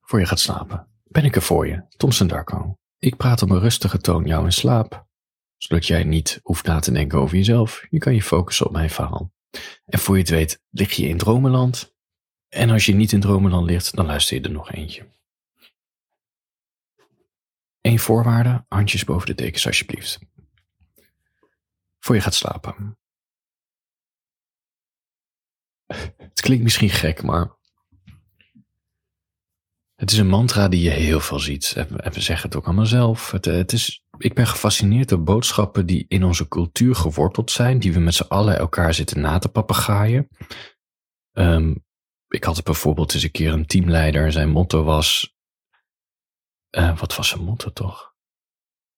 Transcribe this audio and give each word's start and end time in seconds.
Voor 0.00 0.18
je 0.18 0.26
gaat 0.26 0.40
slapen, 0.40 0.88
ben 1.04 1.24
ik 1.24 1.36
er 1.36 1.42
voor 1.42 1.66
je, 1.66 1.84
Thompson 1.96 2.26
Darko. 2.26 2.78
Ik 2.98 3.16
praat 3.16 3.42
op 3.42 3.50
een 3.50 3.60
rustige 3.60 3.98
toon 3.98 4.24
jou 4.24 4.44
in 4.44 4.52
slaap, 4.52 5.06
zodat 5.56 5.86
jij 5.86 6.04
niet 6.04 6.40
hoeft 6.42 6.66
na 6.66 6.78
te 6.80 6.92
denken 6.92 7.18
over 7.18 7.36
jezelf. 7.36 7.86
Je 7.90 7.98
kan 7.98 8.14
je 8.14 8.22
focussen 8.22 8.66
op 8.66 8.72
mijn 8.72 8.90
verhaal. 8.90 9.32
En 9.84 9.98
voor 9.98 10.14
je 10.14 10.20
het 10.20 10.30
weet, 10.30 10.62
lig 10.70 10.92
je 10.92 11.08
in 11.08 11.18
dromenland. 11.18 11.96
En 12.48 12.70
als 12.70 12.86
je 12.86 12.94
niet 12.94 13.12
in 13.12 13.20
dromenland 13.20 13.66
ligt, 13.66 13.94
dan 13.94 14.06
luister 14.06 14.36
je 14.36 14.42
er 14.42 14.50
nog 14.50 14.72
eentje. 14.72 15.06
Eén 17.80 17.98
voorwaarde, 17.98 18.64
handjes 18.68 19.04
boven 19.04 19.26
de 19.26 19.34
dekens 19.34 19.66
alsjeblieft. 19.66 20.18
Voor 21.98 22.14
je 22.14 22.20
gaat 22.20 22.34
slapen. 22.34 22.98
Het 26.16 26.40
klinkt 26.40 26.64
misschien 26.64 26.90
gek, 26.90 27.22
maar 27.22 27.57
het 29.98 30.10
is 30.10 30.18
een 30.18 30.28
mantra 30.28 30.68
die 30.68 30.82
je 30.82 30.90
heel 30.90 31.20
veel 31.20 31.38
ziet. 31.38 31.72
En 31.76 32.12
we 32.12 32.20
zeggen 32.20 32.48
het 32.48 32.58
ook 32.58 32.64
allemaal 32.64 32.86
zelf. 32.86 33.30
Het, 33.30 33.44
het 33.44 33.72
is, 33.72 34.04
ik 34.18 34.34
ben 34.34 34.46
gefascineerd 34.46 35.08
door 35.08 35.22
boodschappen 35.22 35.86
die 35.86 36.04
in 36.08 36.24
onze 36.24 36.48
cultuur 36.48 36.94
geworteld 36.94 37.50
zijn, 37.50 37.78
die 37.78 37.92
we 37.92 37.98
met 37.98 38.14
z'n 38.14 38.28
allen 38.28 38.58
elkaar 38.58 38.94
zitten 38.94 39.20
na 39.20 39.38
te 39.38 39.48
papegaaien. 39.48 40.28
Um, 41.32 41.84
ik 42.28 42.44
had 42.44 42.64
bijvoorbeeld 42.64 43.14
eens 43.14 43.22
een 43.22 43.30
keer 43.30 43.52
een 43.52 43.66
teamleider. 43.66 44.32
Zijn 44.32 44.48
motto 44.48 44.82
was. 44.82 45.36
Uh, 46.76 46.98
wat 46.98 47.16
was 47.16 47.28
zijn 47.28 47.42
motto 47.42 47.70
toch? 47.70 48.14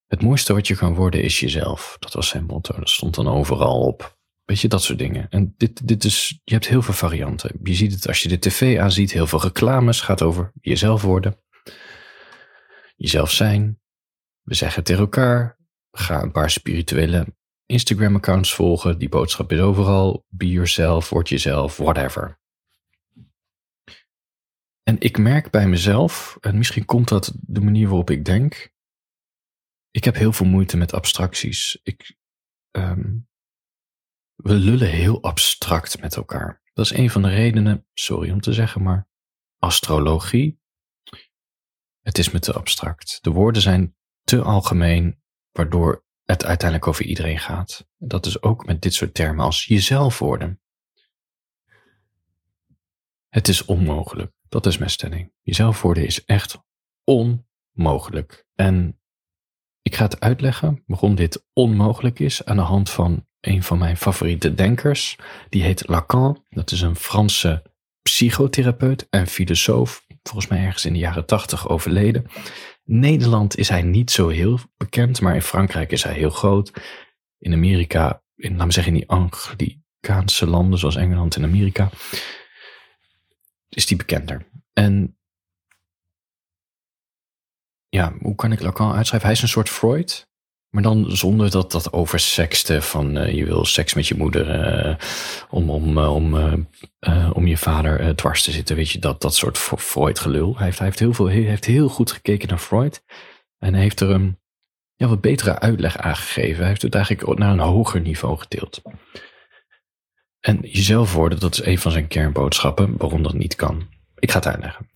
Het 0.07 0.23
mooiste 0.23 0.53
wat 0.53 0.67
je 0.67 0.77
kan 0.77 0.95
worden 0.95 1.23
is 1.23 1.41
jezelf. 1.41 1.97
Dat 1.99 2.13
was 2.13 2.29
zijn 2.29 2.45
motto. 2.45 2.79
Dat 2.79 2.89
stond 2.89 3.15
dan 3.15 3.29
overal 3.29 3.81
op. 3.81 4.19
Weet 4.51 4.61
je, 4.61 4.69
dat 4.69 4.83
soort 4.83 4.99
dingen. 4.99 5.29
En 5.29 5.55
dit, 5.57 5.89
dit 5.89 6.05
is, 6.05 6.41
je 6.45 6.53
hebt 6.53 6.67
heel 6.67 6.83
veel 6.83 6.95
varianten. 6.95 7.59
Je 7.63 7.75
ziet 7.75 7.93
het 7.93 8.07
als 8.07 8.23
je 8.23 8.29
de 8.29 8.39
tv 8.39 8.79
aanziet, 8.79 9.13
heel 9.13 9.27
veel 9.27 9.41
reclames 9.41 10.01
gaat 10.01 10.23
over 10.23 10.53
jezelf 10.61 11.03
worden. 11.03 11.41
Jezelf 12.97 13.31
zijn. 13.31 13.81
We 14.43 14.55
zeggen 14.55 14.85
tegen 14.85 15.03
elkaar, 15.03 15.59
ga 15.91 16.23
een 16.23 16.33
paar 16.33 16.51
spirituele 16.51 17.37
Instagram-accounts 17.67 18.55
volgen. 18.55 18.99
Die 18.99 19.09
boodschap 19.09 19.53
is 19.53 19.61
overal. 19.61 20.25
Be 20.29 20.49
yourself, 20.49 21.09
word 21.09 21.29
jezelf, 21.29 21.77
whatever. 21.77 22.39
En 24.83 25.01
ik 25.01 25.19
merk 25.19 25.51
bij 25.51 25.69
mezelf, 25.69 26.37
en 26.41 26.59
misschien 26.59 26.85
komt 26.85 27.09
dat 27.09 27.33
de 27.41 27.61
manier 27.61 27.87
waarop 27.87 28.11
ik 28.11 28.25
denk. 28.25 28.73
Ik 29.91 30.05
heb 30.05 30.15
heel 30.15 30.33
veel 30.33 30.47
moeite 30.47 30.77
met 30.77 30.93
abstracties. 30.93 31.81
Ik, 31.83 32.17
um, 32.71 33.29
we 34.43 34.55
lullen 34.55 34.91
heel 34.91 35.23
abstract 35.23 36.01
met 36.01 36.17
elkaar. 36.17 36.63
Dat 36.73 36.85
is 36.85 36.93
een 36.93 37.11
van 37.11 37.23
de 37.23 37.29
redenen, 37.29 37.87
sorry 37.93 38.31
om 38.31 38.41
te 38.41 38.53
zeggen, 38.53 38.83
maar 38.83 39.09
astrologie. 39.59 40.61
Het 42.01 42.19
is 42.19 42.31
me 42.31 42.39
te 42.39 42.53
abstract. 42.53 43.19
De 43.21 43.31
woorden 43.31 43.63
zijn 43.63 43.97
te 44.23 44.43
algemeen, 44.43 45.23
waardoor 45.53 46.05
het 46.25 46.45
uiteindelijk 46.45 46.89
over 46.89 47.05
iedereen 47.05 47.39
gaat. 47.39 47.87
Dat 47.97 48.27
is 48.27 48.43
ook 48.43 48.67
met 48.67 48.83
dit 48.83 48.95
soort 48.95 49.15
termen 49.15 49.45
als 49.45 49.65
jezelf 49.65 50.19
worden. 50.19 50.61
Het 53.29 53.49
is 53.49 53.65
onmogelijk. 53.65 54.33
Dat 54.49 54.67
is 54.67 54.79
mijn 54.79 54.91
stelling. 54.91 55.33
Jezelf 55.43 55.83
worden 55.83 56.07
is 56.07 56.25
echt 56.25 56.59
onmogelijk. 57.05 58.47
En 58.55 59.01
ik 59.83 59.95
ga 59.95 60.05
het 60.05 60.21
uitleggen 60.21 60.83
waarom 60.87 61.15
dit 61.15 61.47
onmogelijk 61.53 62.19
is 62.19 62.45
aan 62.45 62.57
de 62.57 62.63
hand 62.63 62.91
van 62.91 63.29
een 63.41 63.63
van 63.63 63.79
mijn 63.79 63.97
favoriete 63.97 64.55
denkers. 64.55 65.17
Die 65.49 65.63
heet 65.63 65.89
Lacan. 65.89 66.45
Dat 66.49 66.71
is 66.71 66.81
een 66.81 66.97
Franse 66.97 67.63
psychotherapeut 68.03 69.07
en 69.11 69.27
filosoof. 69.27 70.05
Volgens 70.23 70.47
mij 70.47 70.65
ergens 70.65 70.85
in 70.85 70.93
de 70.93 70.99
jaren 70.99 71.27
tachtig 71.27 71.69
overleden. 71.69 72.27
In 72.85 72.99
Nederland 72.99 73.57
is 73.57 73.69
hij 73.69 73.83
niet 73.83 74.11
zo 74.11 74.29
heel 74.29 74.59
bekend, 74.77 75.21
maar 75.21 75.35
in 75.35 75.43
Frankrijk 75.43 75.93
is 75.93 76.03
hij 76.03 76.15
heel 76.15 76.31
groot. 76.31 76.73
In 77.39 77.53
Amerika, 77.53 78.23
in, 78.37 78.51
laten 78.51 78.67
we 78.67 78.73
zeggen 78.73 78.93
in 78.93 78.99
die 78.99 79.09
Anglikaanse 79.09 80.47
landen 80.47 80.79
zoals 80.79 80.97
Engeland 80.97 81.37
en 81.37 81.45
Amerika, 81.45 81.91
is 83.69 83.87
die 83.87 83.97
bekender. 83.97 84.47
En 84.73 85.19
ja, 87.89 88.15
hoe 88.21 88.35
kan 88.35 88.53
ik 88.53 88.61
Lacan 88.61 88.93
uitschrijven? 88.93 89.29
Hij 89.29 89.37
is 89.37 89.43
een 89.43 89.49
soort 89.49 89.69
Freud. 89.69 90.30
Maar 90.71 90.83
dan 90.83 91.17
zonder 91.17 91.51
dat 91.51 91.73
dat 91.73 91.93
oversekste 91.93 92.83
van 92.83 93.17
uh, 93.17 93.35
je 93.35 93.45
wil 93.45 93.65
seks 93.65 93.95
met 93.95 94.07
je 94.07 94.15
moeder 94.15 94.77
uh, 94.87 94.97
om, 95.51 95.71
om, 95.71 95.99
uh, 95.99 96.15
om, 96.15 96.35
om 97.33 97.47
je 97.47 97.57
vader 97.57 98.17
dwars 98.17 98.43
te 98.43 98.51
zitten. 98.51 98.77
Weet 98.77 98.91
je, 98.91 98.99
dat, 98.99 99.21
dat 99.21 99.35
soort 99.35 99.59
Freud 99.59 100.19
gelul. 100.19 100.57
Hij 100.57 100.65
heeft, 100.65 100.79
hij 100.79 100.87
heeft, 100.87 100.99
heel 100.99 101.15
veel, 101.15 101.27
heeft 101.27 101.65
heel 101.65 101.89
goed 101.89 102.13
gekeken 102.13 102.49
naar 102.49 102.59
Freud. 102.59 103.03
En 103.59 103.73
hij 103.73 103.83
heeft 103.83 104.01
er 104.01 104.11
een 104.11 104.39
ja, 104.95 105.09
wat 105.09 105.21
betere 105.21 105.59
uitleg 105.59 105.97
aangegeven. 105.99 106.59
Hij 106.59 106.69
heeft 106.69 106.83
het 106.83 106.95
eigenlijk 106.95 107.39
naar 107.39 107.53
een 107.53 107.59
hoger 107.59 108.01
niveau 108.01 108.39
gedeeld. 108.39 108.83
En 110.41 110.59
jezelf 110.61 111.15
worden, 111.15 111.41
dat 111.41 111.53
is 111.53 111.65
een 111.65 111.79
van 111.79 111.93
zijn 111.93 112.09
kernboodschappen 112.09 112.97
waarom 112.97 113.23
dat 113.23 113.35
niet 113.35 113.55
kan. 113.55 113.89
Ik 114.19 114.31
ga 114.31 114.37
het 114.37 114.47
uitleggen. 114.47 114.91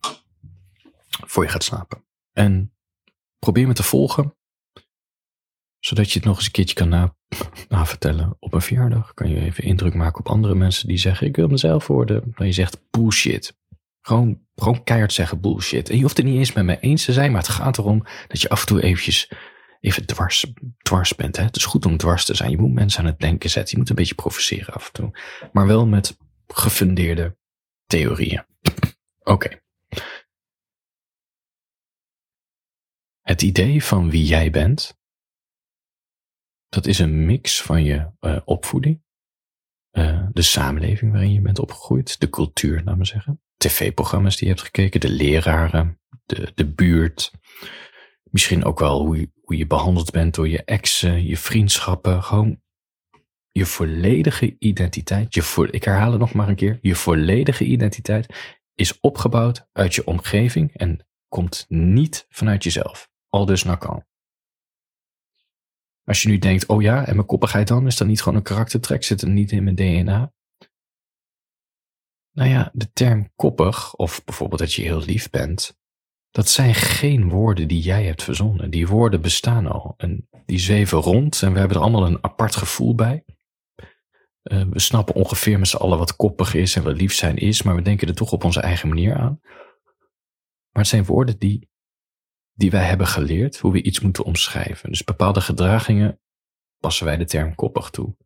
Voor 1.09 1.45
je 1.45 1.51
gaat 1.51 1.65
slapen. 1.65 2.05
En 2.33 2.75
probeer 3.39 3.67
me 3.67 3.73
te 3.73 3.83
volgen 3.83 4.37
zodat 5.87 6.13
je 6.13 6.19
het 6.19 6.29
nog 6.29 6.37
eens 6.37 6.47
een 6.47 6.53
keertje 6.53 6.75
kan 6.75 6.89
na, 6.89 7.17
navertellen 7.69 8.37
op 8.39 8.53
een 8.53 8.61
verjaardag. 8.61 9.15
Kan 9.15 9.29
je 9.29 9.41
even 9.41 9.65
indruk 9.65 9.95
maken 9.95 10.19
op 10.19 10.29
andere 10.29 10.55
mensen 10.55 10.89
die 10.89 10.97
zeggen: 10.97 11.27
Ik 11.27 11.37
wil 11.37 11.49
mezelf 11.49 11.87
worden. 11.87 12.33
Dan 12.35 12.47
je 12.47 12.53
zegt 12.53 12.81
bullshit. 12.91 13.57
Gewoon, 14.01 14.41
gewoon 14.55 14.85
keihard 14.85 15.13
zeggen 15.13 15.41
bullshit. 15.41 15.89
En 15.89 15.97
je 15.97 16.03
hoeft 16.03 16.17
het 16.17 16.27
niet 16.27 16.39
eens 16.39 16.53
met 16.53 16.65
mij 16.65 16.81
eens 16.81 17.05
te 17.05 17.13
zijn, 17.13 17.31
maar 17.33 17.41
het 17.41 17.51
gaat 17.51 17.79
erom 17.79 18.05
dat 18.29 18.41
je 18.41 18.49
af 18.49 18.61
en 18.61 18.67
toe 18.67 18.83
eventjes 18.83 19.31
even 19.81 20.07
dwars, 20.07 20.53
dwars 20.83 21.15
bent. 21.15 21.37
Hè? 21.37 21.43
Het 21.43 21.57
is 21.57 21.65
goed 21.65 21.87
om 21.87 21.97
dwars 21.97 22.25
te 22.25 22.35
zijn. 22.35 22.51
Je 22.51 22.59
moet 22.59 22.73
mensen 22.73 23.01
aan 23.01 23.07
het 23.07 23.21
denken 23.21 23.51
zetten. 23.51 23.73
Je 23.73 23.79
moet 23.79 23.89
een 23.89 23.97
beetje 23.97 24.15
provoceren 24.15 24.75
af 24.75 24.87
en 24.87 24.93
toe. 24.93 25.19
Maar 25.53 25.67
wel 25.67 25.87
met 25.87 26.17
gefundeerde 26.47 27.37
theorieën. 27.87 28.45
Oké. 29.35 29.63
Het 33.23 33.43
idee 33.43 33.85
van 33.85 34.11
wie 34.11 34.25
jij 34.25 34.51
bent 34.51 35.03
dat 36.75 36.87
is 36.87 36.99
een 36.99 37.25
mix 37.25 37.63
van 37.63 37.85
je 37.85 38.11
uh, 38.21 38.37
opvoeding, 38.45 39.03
uh, 39.93 40.27
de 40.33 40.43
samenleving 40.43 41.13
waarin 41.13 41.33
je 41.33 41.41
bent 41.41 41.59
opgegroeid, 41.59 42.21
de 42.21 42.31
cultuur, 42.31 42.77
laten 42.77 42.99
we 42.99 43.05
zeggen, 43.05 43.43
tv-programma's 43.57 44.37
die 44.37 44.49
je 44.49 44.55
hebt 44.55 44.65
gekeken, 44.65 45.01
de 45.01 45.09
leraren, 45.09 46.01
de, 46.25 46.53
de 46.55 46.67
buurt, 46.67 47.33
misschien 48.31 48.65
ook 48.65 48.79
wel 48.79 49.01
hoe 49.01 49.21
je, 49.21 49.31
hoe 49.41 49.57
je 49.57 49.67
behandeld 49.67 50.11
bent 50.11 50.35
door 50.35 50.49
je 50.49 50.65
exen, 50.65 51.27
je 51.27 51.37
vriendschappen, 51.37 52.23
gewoon 52.23 52.63
je 53.51 53.67
volledige 53.67 54.57
identiteit, 54.59 55.35
je 55.35 55.43
vo 55.43 55.65
ik 55.71 55.85
herhaal 55.85 56.11
het 56.11 56.21
nog 56.21 56.33
maar 56.33 56.49
een 56.49 56.55
keer, 56.55 56.79
je 56.81 56.95
volledige 56.95 57.65
identiteit 57.65 58.57
is 58.75 59.01
opgebouwd 59.01 59.69
uit 59.73 59.95
je 59.95 60.07
omgeving 60.07 60.77
en 60.77 61.07
komt 61.29 61.65
niet 61.69 62.27
vanuit 62.29 62.65
jezelf. 62.65 63.09
Al 63.29 63.47
dus 63.47 63.63
naar 63.63 63.79
kan. 63.79 64.05
Als 66.05 66.23
je 66.23 66.29
nu 66.29 66.39
denkt, 66.39 66.67
oh 66.67 66.83
ja, 66.83 67.07
en 67.07 67.15
mijn 67.15 67.27
koppigheid 67.27 67.69
dan, 67.69 67.87
is 67.87 67.97
dat 67.97 68.07
niet 68.07 68.23
gewoon 68.23 68.39
een 68.39 68.45
karaktertrek? 68.45 69.05
Zit 69.05 69.23
er 69.23 69.29
niet 69.29 69.53
in 69.53 69.65
mijn 69.65 69.77
DNA? 69.77 70.33
Nou 72.33 72.51
ja, 72.51 72.71
de 72.73 72.93
term 72.93 73.33
koppig, 73.37 73.95
of 73.95 74.25
bijvoorbeeld 74.25 74.61
dat 74.61 74.73
je 74.73 74.83
heel 74.83 75.01
lief 75.01 75.31
bent, 75.31 75.79
dat 76.31 76.49
zijn 76.49 76.75
geen 76.75 77.29
woorden 77.29 77.69
die 77.69 77.83
jij 77.83 78.05
hebt 78.05 78.23
verzonnen. 78.23 78.71
Die 78.71 78.89
woorden 78.89 79.21
bestaan 79.21 79.67
al 79.67 79.95
en 79.97 80.29
die 80.47 80.59
zweven 80.59 80.99
rond 80.99 81.43
en 81.43 81.53
we 81.53 81.59
hebben 81.59 81.77
er 81.77 81.83
allemaal 81.83 82.07
een 82.07 82.25
apart 82.25 82.57
gevoel 82.57 82.95
bij. 82.95 83.25
Uh, 84.43 84.63
we 84.71 84.79
snappen 84.79 85.15
ongeveer 85.15 85.59
met 85.59 85.69
z'n 85.69 85.77
allen 85.77 85.99
wat 85.99 86.17
koppig 86.17 86.55
is 86.55 86.77
en 86.77 86.83
wat 86.83 86.97
lief 86.97 87.15
zijn 87.15 87.37
is, 87.37 87.63
maar 87.63 87.75
we 87.75 87.83
denken 87.83 88.09
er 88.09 88.15
toch 88.15 88.33
op 88.33 88.45
onze 88.45 88.61
eigen 88.61 88.89
manier 88.89 89.15
aan. 89.15 89.39
Maar 90.71 90.83
het 90.83 90.87
zijn 90.87 91.05
woorden 91.05 91.39
die 91.39 91.69
die 92.55 92.71
wij 92.71 92.85
hebben 92.85 93.07
geleerd 93.07 93.59
hoe 93.59 93.73
we 93.73 93.83
iets 93.83 94.01
moeten 94.01 94.25
omschrijven. 94.25 94.89
Dus 94.89 95.05
bepaalde 95.05 95.41
gedragingen 95.41 96.21
passen 96.79 97.07
wij 97.07 97.17
de 97.17 97.25
term 97.25 97.55
koppig 97.55 97.91
toe. 97.91 98.17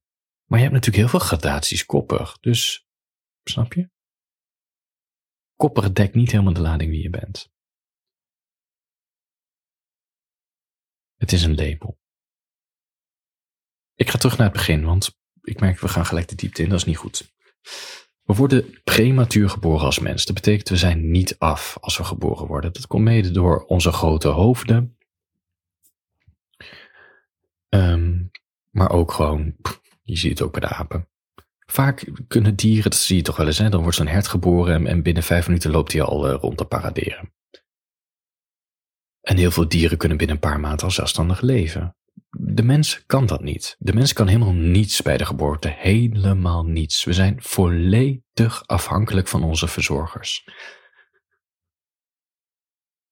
Maar 0.44 0.58
je 0.58 0.64
hebt 0.64 0.76
natuurlijk 0.76 1.02
heel 1.02 1.18
veel 1.18 1.26
gradaties 1.28 1.86
koppig, 1.86 2.38
dus 2.38 2.88
snap 3.44 3.72
je? 3.72 3.90
Koppig 5.56 5.92
dekt 5.92 6.14
niet 6.14 6.30
helemaal 6.30 6.52
de 6.52 6.60
lading 6.60 6.90
wie 6.90 7.02
je 7.02 7.10
bent. 7.10 7.52
Het 11.16 11.32
is 11.32 11.42
een 11.42 11.54
label. 11.54 11.98
Ik 13.94 14.10
ga 14.10 14.18
terug 14.18 14.36
naar 14.36 14.46
het 14.46 14.56
begin, 14.56 14.84
want 14.84 15.18
ik 15.42 15.60
merk 15.60 15.78
we 15.78 15.88
gaan 15.88 16.06
gelijk 16.06 16.28
de 16.28 16.34
diepte 16.34 16.62
in, 16.62 16.68
dat 16.68 16.78
is 16.78 16.84
niet 16.84 16.96
goed. 16.96 17.34
We 18.28 18.34
worden 18.34 18.80
prematuur 18.84 19.50
geboren 19.50 19.84
als 19.84 19.98
mens. 19.98 20.24
Dat 20.24 20.34
betekent 20.34 20.68
we 20.68 20.76
zijn 20.76 21.10
niet 21.10 21.38
af 21.38 21.76
als 21.80 21.96
we 21.96 22.04
geboren 22.04 22.46
worden. 22.46 22.72
Dat 22.72 22.86
komt 22.86 23.04
mede 23.04 23.30
door 23.30 23.64
onze 23.64 23.92
grote 23.92 24.28
hoofden. 24.28 24.96
Um, 27.68 28.30
maar 28.70 28.90
ook 28.90 29.12
gewoon, 29.12 29.56
je 30.02 30.16
ziet 30.16 30.30
het 30.30 30.42
ook 30.42 30.52
bij 30.52 30.60
de 30.60 30.74
apen. 30.74 31.08
Vaak 31.58 32.12
kunnen 32.28 32.56
dieren, 32.56 32.90
dat 32.90 33.00
zie 33.00 33.16
je 33.16 33.22
toch 33.22 33.36
wel 33.36 33.46
eens, 33.46 33.58
hè? 33.58 33.68
dan 33.68 33.82
wordt 33.82 33.96
zo'n 33.96 34.06
hert 34.06 34.28
geboren 34.28 34.86
en, 34.86 35.02
binnen 35.02 35.22
vijf 35.22 35.46
minuten 35.46 35.70
loopt 35.70 35.92
hij 35.92 36.02
al 36.02 36.30
rond 36.30 36.56
te 36.56 36.64
paraderen. 36.64 37.32
En 39.20 39.36
heel 39.36 39.50
veel 39.50 39.68
dieren 39.68 39.98
kunnen 39.98 40.18
binnen 40.18 40.36
een 40.36 40.42
paar 40.42 40.60
maanden 40.60 40.84
al 40.84 40.90
zelfstandig 40.90 41.40
leven. 41.40 41.96
De 42.40 42.62
mens 42.62 43.06
kan 43.06 43.26
dat 43.26 43.42
niet. 43.42 43.76
De 43.78 43.92
mens 43.92 44.12
kan 44.12 44.26
helemaal 44.26 44.52
niets 44.52 45.02
bij 45.02 45.16
de 45.16 45.24
geboorte. 45.24 45.68
Helemaal 45.68 46.64
niets. 46.64 47.04
We 47.04 47.12
zijn 47.12 47.42
volledig 47.42 48.66
afhankelijk 48.66 49.28
van 49.28 49.42
onze 49.42 49.68
verzorgers. 49.68 50.48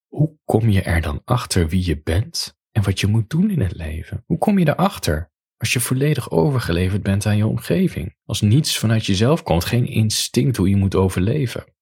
Hoe 0.07 0.39
kom 0.45 0.69
je 0.69 0.83
er 0.83 1.01
dan 1.01 1.23
achter 1.25 1.69
wie 1.69 1.87
je 1.87 2.03
bent 2.03 2.59
en 2.73 2.83
wat 2.83 3.01
je 3.01 3.07
moet 3.07 3.31
doen 3.31 3.51
in 3.51 3.61
het 3.61 3.77
leven? 3.77 4.23
Hoe 4.27 4.39
kom 4.39 4.59
je 4.59 4.69
erachter 4.69 5.31
als 5.57 5.73
je 5.73 5.81
volledig 5.81 6.31
overgeleverd 6.31 7.03
bent 7.03 7.27
aan 7.27 7.37
je 7.37 7.47
omgeving? 7.47 8.17
Als 8.25 8.41
niets 8.41 8.79
vanuit 8.79 9.07
jezelf 9.07 9.43
komt, 9.43 9.65
geen 9.65 9.87
instinct 9.87 10.57
hoe 10.57 10.69
je 10.69 10.77
moet 10.77 10.95
overleven? 10.95 11.75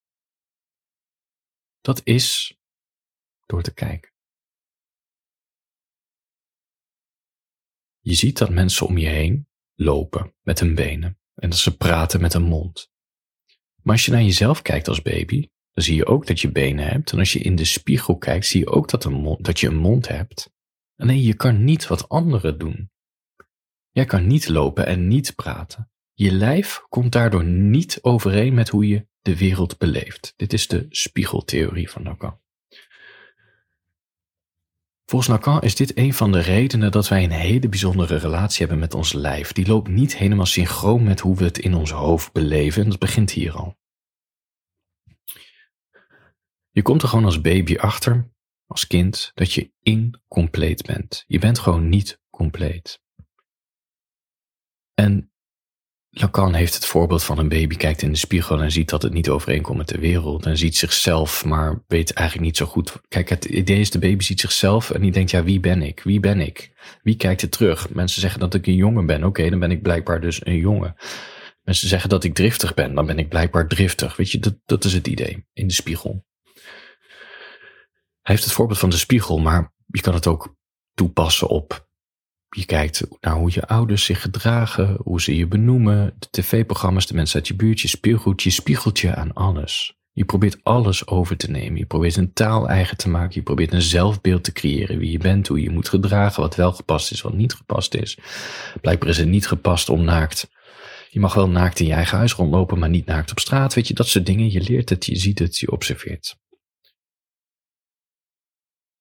Dat 1.81 2.01
is 2.05 2.59
door 3.47 3.63
te 3.63 3.75
kijken. 3.75 4.14
Je 8.05 8.15
ziet 8.15 8.39
dat 8.39 8.51
mensen 8.51 8.87
om 8.87 8.99
je 8.99 9.09
heen 9.09 9.49
lopen 9.75 10.35
met 10.43 10.61
hun 10.61 10.75
benen 10.75 11.19
en 11.35 11.51
dat 11.51 11.59
ze 11.59 11.77
praten 11.77 12.21
met 12.21 12.35
een 12.35 12.43
mond. 12.43 12.91
Maar 13.83 13.95
als 13.95 14.05
je 14.05 14.11
naar 14.11 14.23
jezelf 14.23 14.63
kijkt 14.63 14.89
als 14.89 15.03
baby, 15.03 15.49
dan 15.73 15.85
zie 15.85 15.95
je 15.95 16.07
ook 16.07 16.27
dat 16.27 16.41
je 16.41 16.51
benen 16.51 16.87
hebt. 16.87 17.13
En 17.13 17.19
als 17.19 17.33
je 17.33 17.39
in 17.39 17.57
de 17.57 17.65
spiegel 17.65 18.17
kijkt, 18.17 18.47
zie 18.47 18.61
je 18.61 18.71
ook 18.71 18.89
dat, 18.89 19.05
een 19.05 19.13
mond, 19.13 19.45
dat 19.45 19.61
je 19.61 19.67
een 19.67 19.77
mond 19.77 20.09
hebt. 20.09 20.53
Nee, 20.97 21.23
je 21.23 21.35
kan 21.35 21.65
niet 21.65 21.87
wat 21.87 22.09
anderen 22.09 22.59
doen. 22.59 22.91
Jij 23.91 24.05
kan 24.05 24.27
niet 24.27 24.49
lopen 24.49 24.87
en 24.87 25.09
niet 25.09 25.35
praten. 25.35 25.91
Je 26.13 26.33
lijf 26.33 26.83
komt 26.89 27.13
daardoor 27.13 27.45
niet 27.45 27.99
overeen 28.03 28.55
met 28.55 28.69
hoe 28.69 28.89
je 28.89 29.07
de 29.21 29.37
wereld 29.37 29.79
beleeft. 29.79 30.33
Dit 30.37 30.53
is 30.53 30.69
de 30.69 30.87
spiegeltheorie 30.89 31.91
van 31.91 32.03
Lacan. 32.03 32.41
Volgens 35.07 35.31
Lacan 35.31 35.61
is 35.61 35.75
dit 35.75 35.97
een 35.97 36.15
van 36.15 36.33
de 36.33 36.41
redenen 36.41 36.93
dat 36.93 37.09
wij 37.09 37.25
een 37.25 37.31
hele 37.31 37.69
bijzondere 37.69 38.17
relatie 38.17 38.59
hebben 38.59 38.79
met 38.79 38.95
ons 38.95 39.13
lijf. 39.13 39.53
Die 39.53 39.67
loopt 39.67 39.89
niet 39.89 40.17
helemaal 40.17 40.47
synchroon 40.47 41.03
met 41.03 41.21
hoe 41.21 41.37
we 41.37 41.45
het 41.45 41.59
in 41.59 41.75
ons 41.75 41.91
hoofd 41.91 42.33
beleven 42.33 42.83
en 42.83 42.91
dat 42.91 42.99
begint 42.99 43.31
hier 43.31 43.53
al. 43.53 43.77
Je 46.71 46.83
komt 46.83 47.03
er 47.03 47.09
gewoon 47.09 47.25
als 47.25 47.41
baby 47.41 47.77
achter, 47.77 48.31
als 48.67 48.87
kind, 48.87 49.31
dat 49.35 49.53
je 49.53 49.73
incompleet 49.83 50.83
bent. 50.83 51.25
Je 51.27 51.39
bent 51.39 51.59
gewoon 51.59 51.89
niet 51.89 52.21
compleet. 52.31 53.03
En 54.95 55.34
Lacan 56.17 56.55
heeft 56.55 56.75
het 56.75 56.87
voorbeeld 56.87 57.25
van 57.25 57.39
een 57.39 57.49
baby 57.49 57.77
kijkt 57.77 58.03
in 58.03 58.13
de 58.13 58.19
spiegel 58.19 58.63
en 58.63 58.71
ziet 58.73 58.89
dat 58.89 59.03
het 59.03 59.13
niet 59.13 59.29
overeenkomt 59.29 59.79
met 59.79 59.89
de 59.89 59.99
wereld 59.99 60.47
en 60.47 60.57
ziet 60.59 60.77
zichzelf, 60.77 61.45
maar 61.45 61.83
weet 61.87 62.13
eigenlijk 62.13 62.47
niet 62.47 62.57
zo 62.57 62.67
goed. 62.67 63.01
Kijk, 63.09 63.29
het 63.29 63.45
idee 63.45 63.81
is 63.81 63.91
de 63.91 63.99
baby 63.99 64.25
ziet 64.25 64.41
zichzelf 64.41 64.91
en 64.91 65.01
die 65.01 65.13
denkt, 65.13 65.31
ja, 65.31 65.45
wie 65.45 65.61
ben 65.61 65.83
ik? 65.83 66.01
Wie 66.03 66.21
ben 66.21 66.41
ik? 66.41 66.73
Wie 67.03 67.17
kijkt 67.17 67.43
er 67.43 67.49
terug? 67.49 67.91
Mensen 67.91 68.21
zeggen 68.21 68.41
dat 68.41 68.55
ik 68.55 68.67
een 68.67 68.75
jongen 68.75 69.07
ben. 69.07 69.25
Oké, 69.25 69.51
dan 69.51 69.59
ben 69.59 69.71
ik 69.71 69.83
blijkbaar 69.83 70.21
dus 70.21 70.47
een 70.47 70.59
jongen. 70.59 70.95
Mensen 71.63 71.89
zeggen 71.89 72.09
dat 72.09 72.25
ik 72.25 72.35
driftig 72.35 72.75
ben, 72.75 72.95
dan 72.95 73.07
ben 73.07 73.19
ik 73.19 73.29
blijkbaar 73.29 73.69
driftig. 73.69 74.17
Weet 74.17 74.31
je, 74.31 74.39
dat, 74.39 74.55
dat 74.65 74.85
is 74.85 74.93
het 74.93 75.07
idee 75.07 75.47
in 75.53 75.67
de 75.67 75.75
spiegel. 75.75 76.25
Hij 78.23 78.35
heeft 78.35 78.45
het 78.45 78.53
voorbeeld 78.53 78.79
van 78.79 78.91
de 78.91 78.97
spiegel, 78.97 79.39
maar 79.39 79.73
je 79.87 80.01
kan 80.01 80.15
het 80.15 80.27
ook 80.27 80.57
toepassen 80.95 81.49
op 81.49 81.89
je 82.55 82.65
kijkt 82.65 83.03
naar 83.21 83.35
hoe 83.35 83.51
je 83.53 83.67
ouders 83.67 84.05
zich 84.05 84.21
gedragen, 84.21 84.97
hoe 85.03 85.21
ze 85.21 85.37
je 85.37 85.47
benoemen, 85.47 86.15
de 86.19 86.27
tv-programma's, 86.31 87.07
de 87.07 87.15
mensen 87.15 87.37
uit 87.37 87.49
je 87.49 87.55
buurt, 87.55 87.81
je 87.81 87.89
speelgoed, 87.89 88.43
je 88.43 88.51
spiegelt 88.51 88.99
je 88.99 89.15
aan 89.15 89.33
alles. 89.33 89.99
Je 90.13 90.25
probeert 90.25 90.59
alles 90.63 91.07
over 91.07 91.37
te 91.37 91.51
nemen. 91.51 91.79
Je 91.79 91.87
probeert 91.87 92.17
een 92.17 92.33
taal 92.33 92.69
eigen 92.69 92.97
te 92.97 93.09
maken. 93.09 93.35
Je 93.35 93.43
probeert 93.43 93.73
een 93.73 93.83
zelfbeeld 93.83 94.45
te 94.45 94.53
creëren. 94.53 94.99
Wie 94.99 95.11
je 95.11 95.19
bent, 95.19 95.49
hoe 95.49 95.63
je 95.63 95.71
moet 95.71 95.89
gedragen, 95.89 96.43
wat 96.43 96.55
wel 96.55 96.73
gepast 96.73 97.13
is, 97.13 97.21
wat 97.21 97.33
niet 97.33 97.55
gepast 97.55 97.95
is. 97.95 98.19
Blijkbaar 98.81 99.09
is 99.09 99.19
het 99.19 99.29
niet 99.29 99.47
gepast 99.47 99.89
om 99.89 100.05
naakt. 100.05 100.51
Je 101.11 101.21
mag 101.21 101.35
wel 101.35 101.49
naakt 101.49 101.81
in 101.81 101.87
je 101.87 101.93
eigen 101.93 102.19
huis 102.19 102.33
rondlopen, 102.33 102.79
maar 102.79 102.89
niet 102.89 103.07
naakt 103.07 103.31
op 103.31 103.39
straat. 103.39 103.75
Weet 103.75 103.89
je, 103.89 103.95
dat 103.95 104.09
soort 104.09 104.27
dingen. 104.27 104.53
Je 104.53 104.61
leert 104.61 104.89
het, 104.89 105.07
je 105.07 105.17
ziet 105.17 105.39
het, 105.39 105.59
je 105.59 105.71
observeert. 105.71 106.37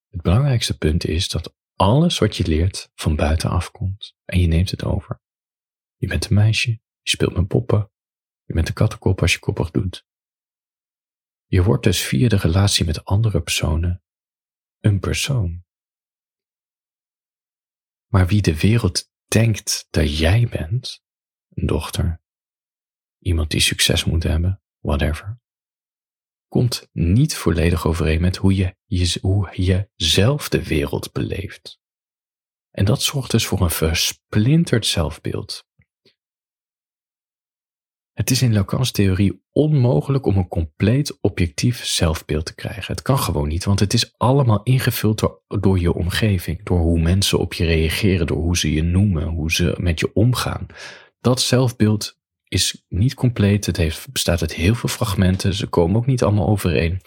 Het 0.10 0.22
belangrijkste 0.22 0.78
punt 0.78 1.06
is 1.06 1.30
dat 1.30 1.54
alles 1.84 2.18
wat 2.18 2.38
je 2.38 2.48
leert 2.48 2.92
van 2.96 3.16
buitenaf 3.16 3.72
komt 3.72 4.16
en 4.26 4.40
je 4.40 4.48
neemt 4.48 4.72
het 4.72 4.84
over. 4.84 5.22
Je 5.96 6.08
bent 6.08 6.30
een 6.30 6.36
meisje, 6.36 6.72
je 7.02 7.10
speelt 7.10 7.36
met 7.36 7.48
poppen, 7.48 7.92
je 8.44 8.54
bent 8.54 8.68
een 8.68 8.74
kattenkop 8.74 9.22
als 9.22 9.34
je 9.34 9.40
koppig 9.40 9.72
doet. 9.72 10.06
Je 11.46 11.64
wordt 11.64 11.84
dus 11.84 12.02
via 12.02 12.28
de 12.28 12.36
relatie 12.36 12.86
met 12.86 13.06
andere 13.06 13.42
personen 13.42 14.04
een 14.80 15.00
persoon. 15.00 15.66
Maar 18.08 18.28
wie 18.28 18.42
de 18.42 18.60
wereld 18.60 19.12
denkt 19.28 19.88
dat 19.90 20.18
jij 20.18 20.48
bent, 20.48 21.04
een 21.50 21.68
dochter, 21.68 22.22
iemand 23.20 23.52
die 23.52 23.62
succes 23.62 24.04
moet 24.04 24.24
hebben, 24.24 24.62
whatever, 24.80 25.42
komt 26.54 26.90
niet 26.92 27.36
volledig 27.36 27.88
overeen 27.88 28.22
met 28.22 28.36
hoe 28.36 28.56
je, 28.56 28.76
je, 28.86 29.18
hoe 29.22 29.50
je 29.52 29.90
zelf 29.96 30.50
de 30.50 30.64
wereld 30.64 31.12
beleeft. 31.12 31.80
En 32.72 32.86
dat 32.86 33.02
zorgt 33.02 33.32
dus 33.32 33.46
voor 33.46 33.62
een 33.62 33.70
versplinterd 33.70 34.86
zelfbeeld. 34.86 35.66
Het 38.12 38.32
is 38.32 38.42
in 38.42 38.54
Lacan's 38.54 38.92
theorie 38.92 39.44
onmogelijk 39.52 40.26
om 40.26 40.38
een 40.38 40.48
compleet 40.48 41.18
objectief 41.22 41.86
zelfbeeld 41.86 42.46
te 42.46 42.56
krijgen. 42.56 42.94
Het 42.94 43.02
kan 43.02 43.20
gewoon 43.20 43.48
niet, 43.48 43.64
want 43.64 43.80
het 43.80 43.94
is 43.94 44.14
allemaal 44.18 44.64
ingevuld 44.64 45.20
door, 45.20 45.44
door 45.48 45.80
je 45.80 45.94
omgeving, 45.94 46.64
door 46.64 46.80
hoe 46.80 47.00
mensen 47.00 47.40
op 47.40 47.54
je 47.54 47.66
reageren, 47.66 48.28
door 48.28 48.42
hoe 48.42 48.58
ze 48.58 48.74
je 48.74 48.84
noemen, 48.84 49.28
hoe 49.28 49.52
ze 49.52 49.76
met 49.80 50.00
je 50.00 50.14
omgaan. 50.14 50.66
Dat 51.20 51.42
zelfbeeld 51.42 52.22
is 52.54 52.84
niet 52.88 53.14
compleet. 53.14 53.66
Het 53.66 53.78
heeft, 53.78 54.12
bestaat 54.12 54.42
uit 54.42 54.54
heel 54.54 54.76
veel 54.76 54.90
fragmenten. 54.90 55.54
Ze 55.54 55.68
komen 55.68 55.96
ook 55.96 56.06
niet 56.06 56.24
allemaal 56.24 56.48
overeen. 56.48 57.02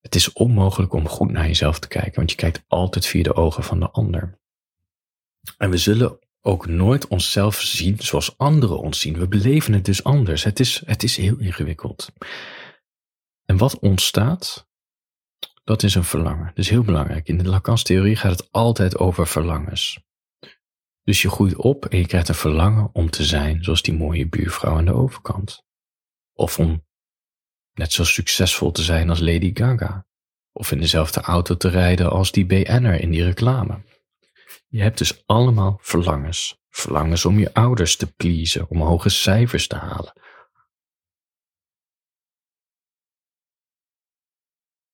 Het 0.00 0.14
is 0.14 0.32
onmogelijk 0.32 0.92
om 0.92 1.08
goed 1.08 1.30
naar 1.30 1.46
jezelf 1.46 1.78
te 1.78 1.88
kijken, 1.88 2.14
want 2.14 2.30
je 2.30 2.36
kijkt 2.36 2.64
altijd 2.66 3.06
via 3.06 3.22
de 3.22 3.34
ogen 3.34 3.64
van 3.64 3.80
de 3.80 3.90
ander. 3.90 4.38
En 5.56 5.70
we 5.70 5.76
zullen 5.76 6.18
ook 6.40 6.66
nooit 6.66 7.08
onszelf 7.08 7.60
zien 7.60 7.98
zoals 7.98 8.38
anderen 8.38 8.78
ons 8.78 9.00
zien. 9.00 9.18
We 9.18 9.28
beleven 9.28 9.72
het 9.72 9.84
dus 9.84 10.04
anders. 10.04 10.44
Het 10.44 10.60
is, 10.60 10.82
het 10.84 11.02
is 11.02 11.16
heel 11.16 11.38
ingewikkeld. 11.38 12.12
En 13.44 13.56
wat 13.56 13.78
ontstaat, 13.78 14.68
dat 15.64 15.82
is 15.82 15.94
een 15.94 16.04
verlangen. 16.04 16.46
Dat 16.46 16.58
is 16.58 16.70
heel 16.70 16.82
belangrijk. 16.82 17.28
In 17.28 17.38
de 17.38 17.48
Lacan's 17.48 17.82
theorie 17.82 18.16
gaat 18.16 18.38
het 18.38 18.48
altijd 18.52 18.98
over 18.98 19.26
verlangens. 19.26 20.09
Dus 21.10 21.22
je 21.22 21.30
groeit 21.30 21.56
op 21.56 21.86
en 21.86 21.98
je 21.98 22.06
krijgt 22.06 22.28
een 22.28 22.34
verlangen 22.34 22.90
om 22.92 23.10
te 23.10 23.24
zijn 23.24 23.64
zoals 23.64 23.82
die 23.82 23.94
mooie 23.94 24.28
buurvrouw 24.28 24.76
aan 24.76 24.84
de 24.84 24.92
overkant. 24.92 25.64
Of 26.32 26.58
om 26.58 26.86
net 27.72 27.92
zo 27.92 28.04
succesvol 28.04 28.70
te 28.70 28.82
zijn 28.82 29.10
als 29.10 29.20
Lady 29.20 29.50
Gaga. 29.54 30.06
Of 30.52 30.72
in 30.72 30.78
dezelfde 30.78 31.20
auto 31.20 31.56
te 31.56 31.68
rijden 31.68 32.10
als 32.10 32.32
die 32.32 32.46
BN'er 32.46 33.00
in 33.00 33.10
die 33.10 33.24
reclame. 33.24 33.82
Je 34.68 34.82
hebt 34.82 34.98
dus 34.98 35.26
allemaal 35.26 35.78
verlangens. 35.82 36.60
Verlangens 36.68 37.24
om 37.24 37.38
je 37.38 37.54
ouders 37.54 37.96
te 37.96 38.12
pleasen, 38.12 38.68
om 38.68 38.80
hoge 38.80 39.08
cijfers 39.08 39.66
te 39.66 39.76
halen. 39.76 40.12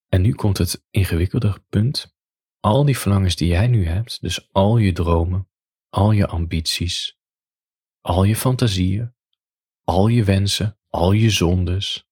En 0.08 0.22
nu 0.22 0.34
komt 0.34 0.58
het 0.58 0.84
ingewikkelde 0.90 1.64
punt. 1.68 2.16
Al 2.60 2.84
die 2.84 2.98
verlangens 2.98 3.36
die 3.36 3.48
jij 3.48 3.66
nu 3.66 3.86
hebt, 3.86 4.20
dus 4.20 4.52
al 4.52 4.76
je 4.76 4.92
dromen, 4.92 5.48
al 5.96 6.10
je 6.12 6.26
ambities, 6.26 7.18
al 8.00 8.24
je 8.24 8.36
fantasieën, 8.36 9.14
al 9.84 10.08
je 10.08 10.24
wensen, 10.24 10.78
al 10.88 11.12
je 11.12 11.30
zondes. 11.30 12.08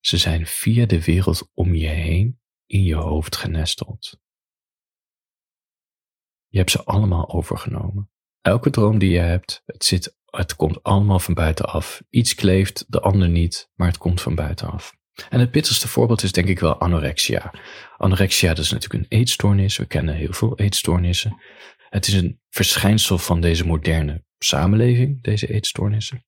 Ze 0.00 0.16
zijn 0.16 0.46
via 0.46 0.86
de 0.86 1.04
wereld 1.04 1.50
om 1.54 1.74
je 1.74 1.86
heen 1.86 2.40
in 2.66 2.82
je 2.82 2.94
hoofd 2.94 3.36
genesteld. 3.36 4.20
Je 6.48 6.58
hebt 6.58 6.70
ze 6.70 6.84
allemaal 6.84 7.28
overgenomen. 7.28 8.10
Elke 8.40 8.70
droom 8.70 8.98
die 8.98 9.10
je 9.10 9.18
hebt, 9.18 9.62
het, 9.66 9.84
zit, 9.84 10.16
het 10.24 10.56
komt 10.56 10.82
allemaal 10.82 11.18
van 11.18 11.34
buitenaf. 11.34 12.02
Iets 12.08 12.34
kleeft, 12.34 12.84
de 12.88 13.00
ander 13.00 13.28
niet, 13.28 13.70
maar 13.74 13.88
het 13.88 13.98
komt 13.98 14.20
van 14.20 14.34
buitenaf. 14.34 14.98
En 15.28 15.40
het 15.40 15.50
bitterste 15.50 15.88
voorbeeld 15.88 16.22
is 16.22 16.32
denk 16.32 16.48
ik 16.48 16.60
wel 16.60 16.80
anorexia. 16.80 17.54
Anorexia 17.96 18.48
dat 18.54 18.64
is 18.64 18.70
natuurlijk 18.70 19.02
een 19.02 19.18
eetstoornis. 19.18 19.76
We 19.76 19.86
kennen 19.86 20.14
heel 20.14 20.32
veel 20.32 20.58
eetstoornissen. 20.58 21.40
Het 21.90 22.06
is 22.06 22.14
een 22.14 22.40
verschijnsel 22.48 23.18
van 23.18 23.40
deze 23.40 23.66
moderne 23.66 24.24
samenleving, 24.38 25.22
deze 25.22 25.52
eetstoornissen. 25.52 26.24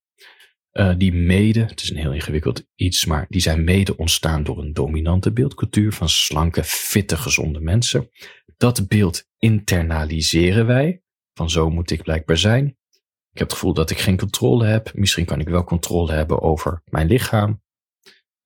Uh, 0.71 0.93
die 0.97 1.13
mede, 1.13 1.59
het 1.59 1.81
is 1.81 1.89
een 1.89 1.97
heel 1.97 2.13
ingewikkeld 2.13 2.65
iets, 2.75 3.05
maar 3.05 3.25
die 3.29 3.41
zijn 3.41 3.63
mede 3.63 3.97
ontstaan 3.97 4.43
door 4.43 4.59
een 4.59 4.73
dominante 4.73 5.31
beeldcultuur 5.31 5.93
van 5.93 6.09
slanke, 6.09 6.63
fitte, 6.63 7.17
gezonde 7.17 7.59
mensen. 7.59 8.09
Dat 8.57 8.87
beeld 8.87 9.27
internaliseren 9.37 10.65
wij 10.65 11.03
van 11.33 11.49
zo 11.49 11.69
moet 11.69 11.91
ik 11.91 12.03
blijkbaar 12.03 12.37
zijn. 12.37 12.65
Ik 13.31 13.39
heb 13.39 13.47
het 13.47 13.53
gevoel 13.53 13.73
dat 13.73 13.89
ik 13.89 13.97
geen 13.97 14.17
controle 14.17 14.65
heb. 14.65 14.91
Misschien 14.93 15.25
kan 15.25 15.39
ik 15.39 15.47
wel 15.47 15.63
controle 15.63 16.11
hebben 16.11 16.41
over 16.41 16.81
mijn 16.85 17.07
lichaam. 17.07 17.61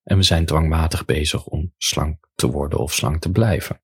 En 0.03 0.17
we 0.17 0.23
zijn 0.23 0.45
dwangmatig 0.45 1.05
bezig 1.05 1.45
om 1.45 1.73
slank 1.77 2.29
te 2.35 2.51
worden 2.51 2.79
of 2.79 2.93
slank 2.93 3.21
te 3.21 3.31
blijven. 3.31 3.81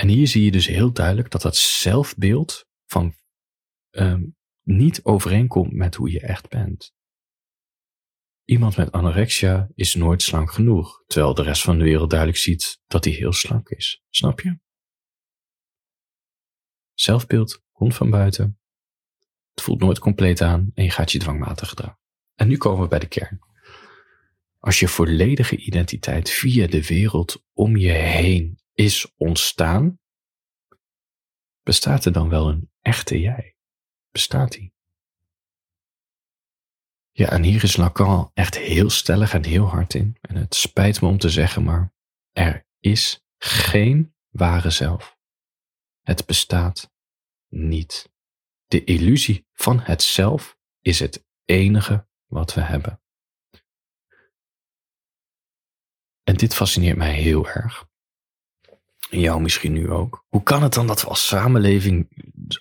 En 0.00 0.08
hier 0.08 0.26
zie 0.26 0.44
je 0.44 0.50
dus 0.50 0.66
heel 0.66 0.92
duidelijk 0.92 1.30
dat 1.30 1.42
dat 1.42 1.56
zelfbeeld 1.56 2.66
van 2.86 3.14
um, 3.90 4.36
niet 4.62 5.04
overeenkomt 5.04 5.72
met 5.72 5.94
hoe 5.94 6.10
je 6.10 6.20
echt 6.20 6.48
bent. 6.48 6.94
Iemand 8.44 8.76
met 8.76 8.92
anorexia 8.92 9.68
is 9.74 9.94
nooit 9.94 10.22
slank 10.22 10.52
genoeg, 10.52 11.02
terwijl 11.06 11.34
de 11.34 11.42
rest 11.42 11.62
van 11.62 11.78
de 11.78 11.84
wereld 11.84 12.10
duidelijk 12.10 12.38
ziet 12.38 12.80
dat 12.86 13.04
hij 13.04 13.12
heel 13.12 13.32
slank 13.32 13.68
is. 13.68 14.02
Snap 14.10 14.40
je? 14.40 14.58
Zelfbeeld 16.94 17.62
komt 17.72 17.94
van 17.94 18.10
buiten. 18.10 18.60
Het 19.50 19.62
voelt 19.62 19.80
nooit 19.80 19.98
compleet 19.98 20.40
aan 20.40 20.70
en 20.74 20.84
je 20.84 20.90
gaat 20.90 21.12
je 21.12 21.18
dwangmatig 21.18 21.68
gedragen. 21.68 21.98
En 22.34 22.48
nu 22.48 22.56
komen 22.56 22.82
we 22.82 22.88
bij 22.88 22.98
de 22.98 23.08
kern. 23.08 23.38
Als 24.58 24.80
je 24.80 24.88
volledige 24.88 25.56
identiteit 25.56 26.30
via 26.30 26.66
de 26.66 26.86
wereld 26.86 27.44
om 27.52 27.76
je 27.76 27.90
heen 27.90 28.59
is 28.80 29.12
ontstaan, 29.16 30.00
bestaat 31.62 32.04
er 32.04 32.12
dan 32.12 32.28
wel 32.28 32.48
een 32.48 32.70
echte 32.80 33.20
jij? 33.20 33.56
Bestaat 34.10 34.52
die? 34.52 34.74
Ja, 37.10 37.28
en 37.28 37.42
hier 37.42 37.62
is 37.62 37.76
Lacan 37.76 38.30
echt 38.34 38.58
heel 38.58 38.90
stellig 38.90 39.34
en 39.34 39.44
heel 39.44 39.66
hard 39.66 39.94
in. 39.94 40.16
En 40.20 40.36
het 40.36 40.54
spijt 40.54 41.00
me 41.00 41.08
om 41.08 41.18
te 41.18 41.30
zeggen, 41.30 41.64
maar 41.64 41.92
er 42.32 42.66
is 42.78 43.24
geen 43.38 44.14
ware 44.28 44.70
zelf. 44.70 45.18
Het 46.02 46.26
bestaat 46.26 46.92
niet. 47.48 48.12
De 48.66 48.84
illusie 48.84 49.46
van 49.52 49.80
het 49.80 50.02
zelf 50.02 50.58
is 50.80 51.00
het 51.00 51.26
enige 51.44 52.08
wat 52.26 52.54
we 52.54 52.60
hebben. 52.60 53.02
En 56.22 56.36
dit 56.36 56.54
fascineert 56.54 56.96
mij 56.96 57.14
heel 57.14 57.48
erg. 57.48 57.88
En 59.10 59.20
jou 59.20 59.40
misschien 59.40 59.72
nu 59.72 59.90
ook. 59.90 60.24
Hoe 60.28 60.42
kan 60.42 60.62
het 60.62 60.74
dan 60.74 60.86
dat 60.86 61.00
we 61.00 61.08
als 61.08 61.26
samenleving 61.26 62.08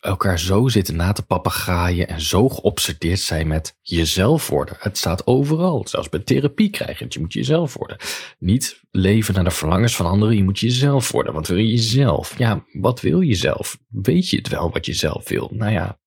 elkaar 0.01 0.39
zo 0.39 0.67
zitten 0.67 0.95
na 0.95 1.11
te 1.11 1.25
papegaaien 1.25 2.07
en 2.07 2.21
zo 2.21 2.49
geobsedeerd 2.49 3.19
zijn 3.19 3.47
met 3.47 3.77
jezelf 3.81 4.47
worden? 4.47 4.75
Het 4.79 4.97
staat 4.97 5.27
overal. 5.27 5.87
Zelfs 5.87 6.09
bij 6.09 6.19
therapie 6.19 6.69
krijg 6.69 6.99
je 6.99 7.19
moet 7.19 7.33
jezelf 7.33 7.73
worden. 7.73 7.97
Niet 8.39 8.81
leven 8.91 9.33
naar 9.33 9.43
de 9.43 9.51
verlangens 9.51 9.95
van 9.95 10.05
anderen. 10.05 10.35
Je 10.35 10.43
moet 10.43 10.59
jezelf 10.59 11.11
worden. 11.11 11.33
Wat 11.33 11.47
wil 11.47 11.57
je 11.57 11.77
zelf? 11.77 12.37
Ja, 12.37 12.65
wat 12.71 13.01
wil 13.01 13.21
je 13.21 13.35
zelf? 13.35 13.79
Weet 13.87 14.29
je 14.29 14.37
het 14.37 14.47
wel 14.47 14.71
wat 14.71 14.85
je 14.85 14.93
zelf 14.93 15.29
wil? 15.29 15.49
Nou 15.53 15.71
ja, 15.71 15.99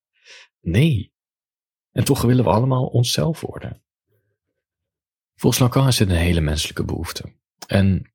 nee. 0.61 1.13
En 1.91 2.03
toch 2.03 2.21
willen 2.21 2.43
we 2.43 2.49
allemaal 2.49 2.85
onszelf 2.85 3.41
worden. 3.41 3.83
Volgens 5.35 5.61
Lacan 5.61 5.87
is 5.87 5.99
het 5.99 6.09
een 6.09 6.15
hele 6.15 6.41
menselijke 6.41 6.83
behoefte. 6.83 7.33
En 7.67 8.12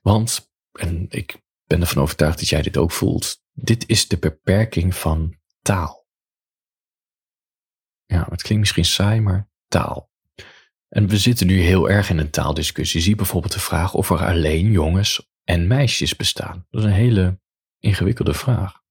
want, 0.00 0.52
en 0.72 1.06
ik 1.08 1.42
ben 1.64 1.80
ervan 1.80 2.02
overtuigd 2.02 2.38
dat 2.38 2.48
jij 2.48 2.62
dit 2.62 2.76
ook 2.76 2.92
voelt, 2.92 3.42
dit 3.52 3.88
is 3.88 4.08
de 4.08 4.18
beperking 4.18 4.94
van 4.94 5.36
taal. 5.62 6.06
Ja, 8.06 8.26
het 8.30 8.42
klinkt 8.42 8.58
misschien 8.58 8.84
saai, 8.84 9.20
maar 9.20 9.50
taal. 9.66 10.10
En 10.88 11.08
we 11.08 11.18
zitten 11.18 11.46
nu 11.46 11.60
heel 11.60 11.90
erg 11.90 12.10
in 12.10 12.18
een 12.18 12.30
taaldiscussie. 12.30 13.00
Zie 13.00 13.16
bijvoorbeeld 13.16 13.52
de 13.52 13.60
vraag 13.60 13.94
of 13.94 14.10
er 14.10 14.26
alleen 14.26 14.70
jongens 14.70 15.30
en 15.44 15.66
meisjes 15.66 16.16
bestaan. 16.16 16.66
Dat 16.70 16.80
is 16.80 16.86
een 16.86 16.94
hele 16.94 17.40
ingewikkelde 17.78 18.34
vraag. 18.34 18.82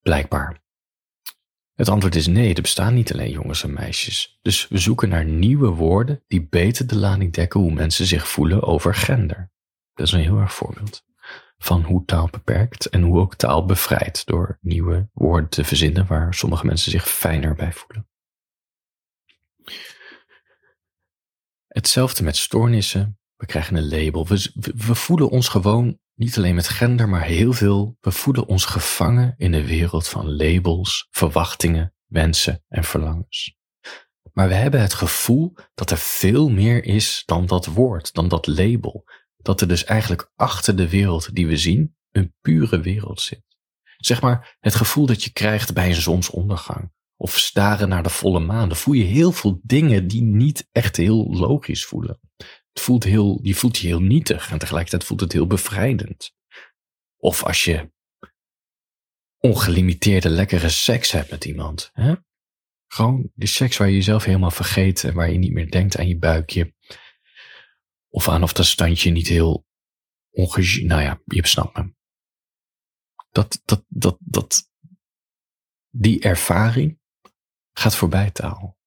Blijkbaar. 0.00 0.59
Het 1.80 1.88
antwoord 1.88 2.14
is 2.14 2.26
nee, 2.26 2.54
er 2.54 2.62
bestaan 2.62 2.94
niet 2.94 3.12
alleen 3.12 3.30
jongens 3.30 3.62
en 3.62 3.72
meisjes. 3.72 4.38
Dus 4.42 4.68
we 4.68 4.78
zoeken 4.78 5.08
naar 5.08 5.24
nieuwe 5.24 5.68
woorden 5.68 6.24
die 6.26 6.48
beter 6.48 6.86
de 6.86 6.96
lading 6.96 7.32
dekken 7.32 7.60
hoe 7.60 7.72
mensen 7.72 8.06
zich 8.06 8.28
voelen 8.28 8.62
over 8.62 8.94
gender. 8.94 9.52
Dat 9.94 10.06
is 10.06 10.12
een 10.12 10.20
heel 10.20 10.38
erg 10.38 10.52
voorbeeld 10.52 11.04
van 11.58 11.82
hoe 11.82 12.04
taal 12.04 12.28
beperkt 12.30 12.86
en 12.86 13.02
hoe 13.02 13.18
ook 13.18 13.34
taal 13.34 13.64
bevrijdt 13.64 14.26
door 14.26 14.58
nieuwe 14.60 15.08
woorden 15.12 15.50
te 15.50 15.64
verzinnen 15.64 16.06
waar 16.06 16.34
sommige 16.34 16.66
mensen 16.66 16.90
zich 16.90 17.08
fijner 17.08 17.54
bij 17.54 17.72
voelen. 17.72 18.08
Hetzelfde 21.66 22.22
met 22.22 22.36
stoornissen. 22.36 23.18
We 23.36 23.46
krijgen 23.46 23.76
een 23.76 23.88
label. 23.88 24.26
We, 24.26 24.50
we, 24.76 24.94
voelen 24.94 25.28
ons 25.28 25.48
gewoon 25.48 25.98
niet 26.20 26.36
alleen 26.36 26.54
met 26.54 26.68
gender, 26.68 27.08
maar 27.08 27.22
heel 27.22 27.52
veel. 27.52 27.96
We 28.00 28.10
voelen 28.10 28.46
ons 28.46 28.64
gevangen 28.64 29.34
in 29.36 29.52
de 29.52 29.66
wereld 29.66 30.08
van 30.08 30.36
labels, 30.36 31.08
verwachtingen, 31.10 31.94
wensen 32.06 32.64
en 32.68 32.84
verlangens. 32.84 33.56
Maar 34.32 34.48
we 34.48 34.54
hebben 34.54 34.80
het 34.80 34.94
gevoel 34.94 35.54
dat 35.74 35.90
er 35.90 35.98
veel 35.98 36.48
meer 36.48 36.84
is 36.84 37.22
dan 37.26 37.46
dat 37.46 37.66
woord, 37.66 38.14
dan 38.14 38.28
dat 38.28 38.46
label. 38.46 39.04
Dat 39.36 39.60
er 39.60 39.68
dus 39.68 39.84
eigenlijk 39.84 40.32
achter 40.36 40.76
de 40.76 40.88
wereld 40.88 41.34
die 41.34 41.46
we 41.46 41.56
zien 41.56 41.96
een 42.10 42.34
pure 42.40 42.80
wereld 42.80 43.20
zit. 43.20 43.42
Zeg 43.96 44.22
maar 44.22 44.56
het 44.60 44.74
gevoel 44.74 45.06
dat 45.06 45.24
je 45.24 45.32
krijgt 45.32 45.74
bij 45.74 45.88
een 45.88 45.94
zonsondergang. 45.94 46.92
Of 47.16 47.38
staren 47.38 47.88
naar 47.88 48.02
de 48.02 48.10
volle 48.10 48.40
maan. 48.40 48.68
Dan 48.68 48.76
voel 48.76 48.94
je 48.94 49.04
heel 49.04 49.32
veel 49.32 49.60
dingen 49.62 50.08
die 50.08 50.22
niet 50.22 50.68
echt 50.72 50.96
heel 50.96 51.26
logisch 51.30 51.84
voelen. 51.84 52.20
Het 52.72 52.82
voelt 52.82 53.04
heel, 53.04 53.38
je 53.42 53.54
voelt 53.54 53.78
je 53.78 53.86
heel 53.86 54.00
nietig 54.00 54.50
en 54.50 54.58
tegelijkertijd 54.58 55.04
voelt 55.04 55.20
het 55.20 55.32
heel 55.32 55.46
bevrijdend. 55.46 56.34
Of 57.16 57.44
als 57.44 57.64
je 57.64 57.92
ongelimiteerde 59.38 60.28
lekkere 60.28 60.68
seks 60.68 61.10
hebt 61.10 61.30
met 61.30 61.44
iemand. 61.44 61.90
Hè? 61.92 62.14
Gewoon 62.86 63.30
de 63.34 63.46
seks 63.46 63.76
waar 63.76 63.88
je 63.88 63.94
jezelf 63.94 64.24
helemaal 64.24 64.50
vergeet 64.50 65.04
en 65.04 65.14
waar 65.14 65.30
je 65.30 65.38
niet 65.38 65.52
meer 65.52 65.70
denkt 65.70 65.98
aan 65.98 66.08
je 66.08 66.18
buikje. 66.18 66.74
Of 68.08 68.28
aan 68.28 68.42
of 68.42 68.52
dat 68.52 68.66
standje 68.66 69.10
niet 69.10 69.28
heel 69.28 69.66
onge... 70.30 70.82
Nou 70.84 71.02
ja, 71.02 71.20
je 71.24 71.46
snapt 71.46 71.76
me. 71.76 71.94
Dat, 73.30 73.60
dat, 73.64 73.84
dat, 73.88 74.16
dat, 74.20 74.70
die 75.90 76.20
ervaring 76.20 76.98
gaat 77.72 77.96
voorbij 77.96 78.30
taal. 78.30 78.78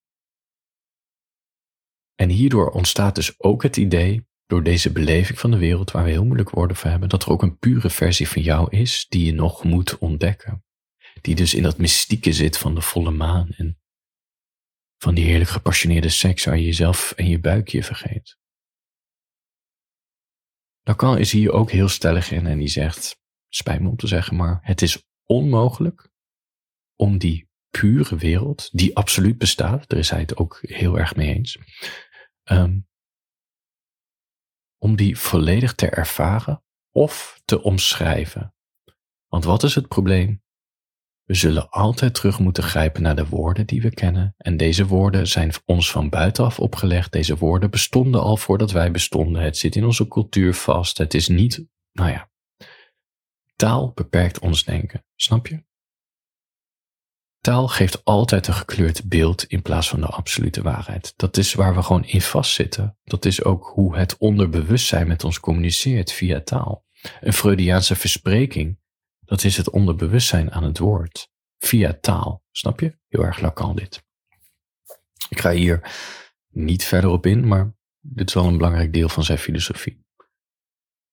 En 2.15 2.29
hierdoor 2.29 2.70
ontstaat 2.70 3.15
dus 3.15 3.39
ook 3.39 3.63
het 3.63 3.77
idee, 3.77 4.27
door 4.46 4.63
deze 4.63 4.91
beleving 4.91 5.39
van 5.39 5.51
de 5.51 5.58
wereld 5.58 5.91
waar 5.91 6.03
we 6.03 6.10
heel 6.10 6.25
moeilijk 6.25 6.50
woorden 6.50 6.77
voor 6.77 6.89
hebben, 6.89 7.10
dat 7.10 7.24
er 7.24 7.32
ook 7.32 7.41
een 7.41 7.58
pure 7.58 7.89
versie 7.89 8.27
van 8.27 8.41
jou 8.41 8.77
is 8.77 9.05
die 9.10 9.25
je 9.25 9.34
nog 9.34 9.63
moet 9.63 9.98
ontdekken. 9.98 10.63
Die 11.22 11.36
dus 11.36 11.53
in 11.53 11.63
dat 11.63 11.77
mystieke 11.77 12.34
zit 12.34 12.58
van 12.58 12.75
de 12.75 12.82
volle 12.82 13.12
maan 13.12 13.50
en 13.50 13.82
van 14.98 15.15
die 15.15 15.25
heerlijk 15.25 15.50
gepassioneerde 15.50 16.10
seks 16.10 16.46
waar 16.46 16.58
je 16.58 16.65
jezelf 16.65 17.12
en 17.12 17.27
je 17.27 17.39
buikje 17.39 17.84
vergeet. 17.84 18.38
Lacan 20.82 21.17
is 21.17 21.32
hier 21.32 21.51
ook 21.51 21.72
heel 21.72 21.88
stellig 21.88 22.32
in 22.32 22.46
en 22.48 22.58
die 22.58 22.67
zegt, 22.67 23.22
spijt 23.50 23.82
me 23.82 23.89
om 23.89 23.96
te 23.96 24.08
zeggen, 24.08 24.36
maar 24.36 24.60
het 24.62 24.82
is 24.82 25.08
onmogelijk 25.24 26.10
om 26.96 27.17
die 27.17 27.50
pure 27.80 28.15
wereld, 28.15 28.70
die 28.72 28.96
absoluut 28.96 29.38
bestaat, 29.38 29.89
daar 29.89 30.00
is 30.00 30.10
hij 30.10 30.20
het 30.20 30.38
ook 30.38 30.60
heel 30.62 31.00
erg 31.00 31.15
mee 31.15 31.34
eens, 31.34 31.58
um, 32.51 32.88
om 34.77 34.96
die 34.96 35.18
volledig 35.18 35.74
te 35.74 35.89
ervaren 35.89 36.63
of 36.92 37.42
te 37.46 37.62
omschrijven. 37.62 38.56
Want 39.27 39.44
wat 39.44 39.63
is 39.63 39.75
het 39.75 39.88
probleem? 39.88 40.42
We 41.24 41.34
zullen 41.34 41.70
altijd 41.70 42.13
terug 42.13 42.39
moeten 42.39 42.63
grijpen 42.63 43.01
naar 43.01 43.15
de 43.15 43.27
woorden 43.27 43.65
die 43.68 43.82
we 43.82 43.94
kennen. 43.94 44.34
En 44.38 44.58
deze 44.58 44.86
woorden 44.86 45.27
zijn 45.27 45.51
ons 45.65 45.92
van 45.92 46.10
buitenaf 46.10 46.60
opgelegd. 46.60 47.12
Deze 47.12 47.38
woorden 47.38 47.70
bestonden 47.70 48.22
al 48.22 48.38
voordat 48.38 48.72
wij 48.72 48.92
bestonden. 48.92 49.42
Het 49.42 49.58
zit 49.58 49.75
in 49.75 49.86
onze 49.86 50.08
cultuur 50.08 50.53
vast. 50.53 50.98
Het 50.98 51.13
is 51.13 51.27
niet, 51.27 51.65
nou 51.92 52.12
ja. 52.12 52.32
Taal 53.56 53.92
beperkt 53.94 54.39
ons 54.39 54.63
denken. 54.63 55.06
Snap 55.15 55.48
je? 55.48 55.63
Taal 57.44 57.68
geeft 57.68 58.06
altijd 58.06 58.48
een 58.48 58.54
gekleurd 58.54 59.10
beeld 59.10 59.44
in 59.44 59.62
plaats 59.62 59.90
van 59.90 60.02
de 60.02 60.08
absolute 60.08 60.62
waarheid. 60.62 61.14
Dat 61.16 61.38
is 61.38 61.54
waar 61.54 61.76
we 61.76 61.84
gewoon 61.84 62.06
in 62.06 62.22
vastzitten. 62.22 62.98
Dat 63.04 63.26
is 63.26 63.44
ook 63.44 63.72
hoe 63.74 63.98
het 63.98 64.18
onderbewustzijn 64.18 65.08
met 65.08 65.24
ons 65.24 65.40
communiceert 65.40 66.12
via 66.12 66.42
taal. 66.42 66.86
Een 67.22 67.34
Freudiaanse 67.34 67.96
verspreking, 67.96 68.80
dat 69.20 69.44
is 69.44 69.58
het 69.58 69.70
onderbewustzijn 69.70 70.52
aan 70.52 70.64
het 70.64 70.78
woord. 70.78 71.32
Via 71.58 71.98
taal. 72.02 72.44
Snap 72.52 72.80
je? 72.80 72.98
Heel 73.08 73.26
erg 73.26 73.40
Lacan 73.40 73.76
dit. 73.76 74.04
Ik 75.30 75.40
ga 75.40 75.52
hier 75.52 75.92
niet 76.50 76.84
verder 76.84 77.10
op 77.10 77.26
in, 77.26 77.48
maar 77.48 77.76
dit 78.00 78.28
is 78.28 78.34
wel 78.34 78.46
een 78.46 78.58
belangrijk 78.58 78.94
deel 78.94 79.10
van 79.10 79.24
zijn 79.24 79.38
filosofie. 79.38 80.06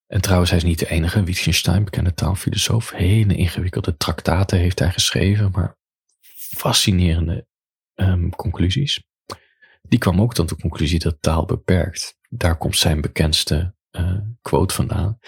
En 0.06 0.20
trouwens, 0.20 0.50
hij 0.50 0.58
is 0.58 0.64
niet 0.64 0.78
de 0.78 0.90
enige. 0.90 1.24
Wittgenstein, 1.24 1.84
bekende 1.84 2.14
taalfilosoof, 2.14 2.90
hele 2.90 3.34
ingewikkelde 3.34 3.96
traktaten 3.96 4.58
heeft 4.58 4.78
hij 4.78 4.90
geschreven, 4.90 5.50
maar 5.50 5.78
fascinerende 6.56 7.46
um, 7.94 8.30
conclusies. 8.30 9.02
Die 9.82 9.98
kwam 9.98 10.20
ook 10.20 10.34
tot 10.34 10.48
de 10.48 10.56
conclusie 10.56 10.98
dat 10.98 11.16
taal 11.20 11.44
beperkt. 11.44 12.18
Daar 12.28 12.56
komt 12.56 12.76
zijn 12.76 13.00
bekendste 13.00 13.74
uh, 13.90 14.18
quote 14.40 14.74
vandaan. 14.74 15.18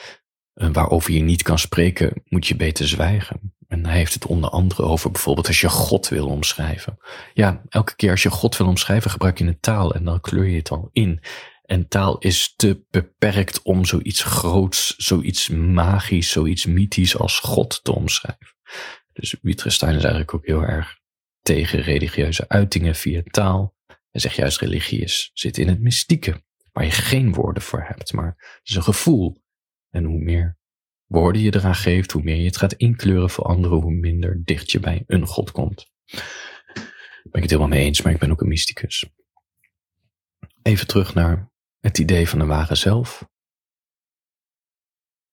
En 0.54 0.72
waarover 0.72 1.12
je 1.12 1.20
niet 1.20 1.42
kan 1.42 1.58
spreken, 1.58 2.22
moet 2.24 2.46
je 2.46 2.56
beter 2.56 2.88
zwijgen. 2.88 3.54
En 3.68 3.86
hij 3.86 3.96
heeft 3.96 4.14
het 4.14 4.26
onder 4.26 4.50
andere 4.50 4.82
over 4.82 5.10
bijvoorbeeld 5.10 5.46
als 5.46 5.60
je 5.60 5.68
God 5.68 6.08
wil 6.08 6.26
omschrijven. 6.26 6.98
Ja, 7.34 7.62
elke 7.68 7.96
keer 7.96 8.10
als 8.10 8.22
je 8.22 8.30
God 8.30 8.56
wil 8.56 8.66
omschrijven, 8.66 9.10
gebruik 9.10 9.38
je 9.38 9.44
een 9.44 9.60
taal 9.60 9.94
en 9.94 10.04
dan 10.04 10.20
kleur 10.20 10.46
je 10.46 10.56
het 10.56 10.70
al 10.70 10.88
in. 10.92 11.20
En 11.62 11.88
taal 11.88 12.18
is 12.18 12.54
te 12.56 12.84
beperkt 12.90 13.62
om 13.62 13.84
zoiets 13.84 14.22
groots, 14.22 14.94
zoiets 14.96 15.48
magisch, 15.48 16.30
zoiets 16.30 16.66
mythisch 16.66 17.16
als 17.16 17.38
God 17.38 17.80
te 17.82 17.94
omschrijven. 17.94 18.56
Dus 19.12 19.36
Wittgenstein 19.42 19.94
is 19.94 20.02
eigenlijk 20.02 20.34
ook 20.34 20.46
heel 20.46 20.62
erg 20.62 21.00
tegen 21.42 21.80
religieuze 21.80 22.48
uitingen 22.48 22.94
via 22.94 23.22
taal. 23.24 23.76
Hij 23.86 24.20
zegt 24.20 24.36
juist 24.36 24.60
religie 24.60 25.00
is, 25.00 25.30
zit 25.34 25.58
in 25.58 25.68
het 25.68 25.80
mystieke, 25.80 26.42
waar 26.72 26.84
je 26.84 26.90
geen 26.90 27.32
woorden 27.32 27.62
voor 27.62 27.82
hebt, 27.82 28.12
maar 28.12 28.34
het 28.36 28.68
is 28.68 28.74
een 28.74 28.82
gevoel. 28.82 29.42
En 29.90 30.04
hoe 30.04 30.18
meer 30.18 30.58
woorden 31.06 31.42
je 31.42 31.54
eraan 31.54 31.74
geeft, 31.74 32.12
hoe 32.12 32.22
meer 32.22 32.36
je 32.36 32.44
het 32.44 32.56
gaat 32.56 32.72
inkleuren 32.72 33.30
voor 33.30 33.44
anderen, 33.44 33.78
hoe 33.78 33.92
minder 33.92 34.44
dicht 34.44 34.70
je 34.70 34.80
bij 34.80 35.04
een 35.06 35.26
God 35.26 35.50
komt. 35.50 35.90
Daar 36.06 37.30
ben 37.30 37.42
ik 37.42 37.50
het 37.50 37.50
helemaal 37.50 37.68
mee 37.68 37.84
eens, 37.84 38.02
maar 38.02 38.12
ik 38.12 38.18
ben 38.18 38.30
ook 38.30 38.40
een 38.40 38.48
mysticus. 38.48 39.10
Even 40.62 40.86
terug 40.86 41.14
naar 41.14 41.50
het 41.80 41.98
idee 41.98 42.28
van 42.28 42.38
de 42.38 42.44
ware 42.44 42.74
zelf. 42.74 43.28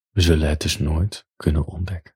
We 0.10 0.22
zullen 0.22 0.50
het 0.50 0.62
dus 0.62 0.78
nooit 0.78 1.28
kunnen 1.36 1.66
ontdekken. 1.66 2.16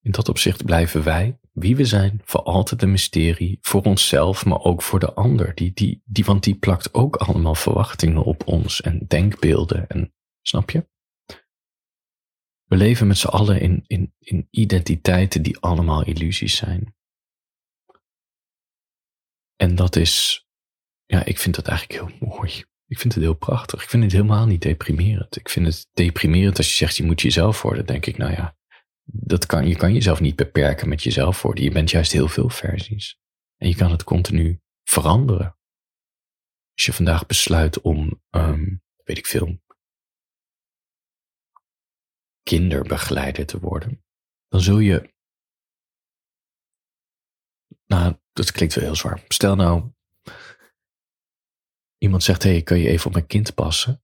In 0.00 0.10
dat 0.10 0.28
opzicht 0.28 0.64
blijven 0.64 1.04
wij, 1.04 1.38
wie 1.52 1.76
we 1.76 1.84
zijn, 1.84 2.20
voor 2.24 2.42
altijd 2.42 2.82
een 2.82 2.90
mysterie, 2.90 3.58
voor 3.60 3.82
onszelf, 3.82 4.44
maar 4.44 4.60
ook 4.60 4.82
voor 4.82 4.98
de 4.98 5.12
ander. 5.12 5.54
Die, 5.54 5.72
die, 5.72 6.02
die, 6.04 6.24
want 6.24 6.44
die 6.44 6.54
plakt 6.54 6.94
ook 6.94 7.16
allemaal 7.16 7.54
verwachtingen 7.54 8.22
op 8.22 8.46
ons 8.46 8.80
en 8.80 9.04
denkbeelden. 9.06 9.88
En, 9.88 10.14
snap 10.42 10.70
je? 10.70 10.90
We 12.64 12.76
leven 12.76 13.06
met 13.06 13.18
z'n 13.18 13.26
allen 13.26 13.60
in, 13.60 13.84
in, 13.86 14.14
in 14.18 14.48
identiteiten 14.50 15.42
die 15.42 15.58
allemaal 15.58 16.04
illusies 16.04 16.56
zijn. 16.56 16.94
En 19.56 19.74
dat 19.74 19.96
is, 19.96 20.46
ja, 21.06 21.24
ik 21.24 21.38
vind 21.38 21.54
dat 21.54 21.66
eigenlijk 21.68 22.00
heel 22.00 22.28
mooi. 22.28 22.64
Ik 22.86 22.98
vind 22.98 23.14
het 23.14 23.22
heel 23.22 23.34
prachtig. 23.34 23.82
Ik 23.82 23.88
vind 23.88 24.02
het 24.02 24.12
helemaal 24.12 24.46
niet 24.46 24.62
deprimerend. 24.62 25.36
Ik 25.36 25.48
vind 25.48 25.66
het 25.66 25.88
deprimerend 25.92 26.56
als 26.56 26.68
je 26.68 26.76
zegt 26.76 26.96
je 26.96 27.04
moet 27.04 27.20
jezelf 27.20 27.62
worden. 27.62 27.86
denk 27.86 28.06
ik, 28.06 28.16
nou 28.16 28.32
ja, 28.32 28.56
dat 29.04 29.46
kan, 29.46 29.66
je 29.66 29.76
kan 29.76 29.92
jezelf 29.92 30.20
niet 30.20 30.36
beperken 30.36 30.88
met 30.88 31.02
jezelf 31.02 31.42
worden. 31.42 31.64
Je 31.64 31.70
bent 31.70 31.90
juist 31.90 32.12
heel 32.12 32.28
veel 32.28 32.48
versies. 32.48 33.20
En 33.56 33.68
je 33.68 33.74
kan 33.74 33.90
het 33.90 34.04
continu 34.04 34.60
veranderen. 34.82 35.56
Als 36.72 36.84
je 36.84 36.92
vandaag 36.92 37.26
besluit 37.26 37.80
om, 37.80 38.22
um, 38.30 38.82
weet 39.04 39.18
ik 39.18 39.26
veel, 39.26 39.60
kinderbegeleider 42.42 43.46
te 43.46 43.58
worden, 43.58 44.04
dan 44.48 44.60
zul 44.60 44.78
je. 44.78 45.14
Nou, 47.86 48.16
dat 48.32 48.52
klinkt 48.52 48.74
wel 48.74 48.84
heel 48.84 48.96
zwaar. 48.96 49.24
Stel 49.28 49.54
nou, 49.54 49.92
iemand 51.98 52.22
zegt: 52.22 52.42
Hé, 52.42 52.50
hey, 52.50 52.62
kan 52.62 52.78
je 52.78 52.88
even 52.88 53.06
op 53.06 53.12
mijn 53.12 53.26
kind 53.26 53.54
passen? 53.54 54.02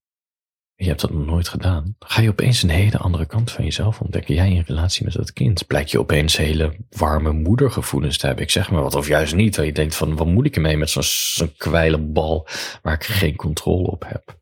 Je 0.81 0.89
hebt 0.89 1.01
dat 1.01 1.13
nog 1.13 1.27
nooit 1.27 1.49
gedaan, 1.49 1.97
ga 1.99 2.21
je 2.21 2.29
opeens 2.29 2.63
een 2.63 2.69
hele 2.69 2.99
andere 2.99 3.27
kant 3.27 3.51
van 3.51 3.65
jezelf 3.65 4.01
ontdekken. 4.01 4.35
Jij 4.35 4.51
in 4.51 4.65
relatie 4.67 5.05
met 5.05 5.13
dat 5.13 5.33
kind. 5.33 5.67
Blijk 5.67 5.89
je 5.89 5.99
opeens 5.99 6.37
hele 6.37 6.77
warme 6.91 7.33
moedergevoelens 7.33 8.19
te 8.19 8.27
hebben. 8.27 8.45
Ik 8.45 8.51
zeg 8.51 8.71
maar 8.71 8.83
wat, 8.83 8.95
of 8.95 9.09
juist 9.09 9.35
niet. 9.35 9.55
Dat 9.55 9.65
je 9.65 9.73
denkt 9.73 9.97
van, 9.97 10.17
wat 10.17 10.27
moet 10.27 10.47
ik 10.47 10.55
ermee 10.55 10.77
met 10.77 10.91
zo'n 10.91 11.03
zo'n 11.03 12.13
bal 12.13 12.47
waar 12.83 12.95
ik 12.95 13.05
geen 13.05 13.37
controle 13.37 13.91
op 13.91 14.05
heb. 14.09 14.39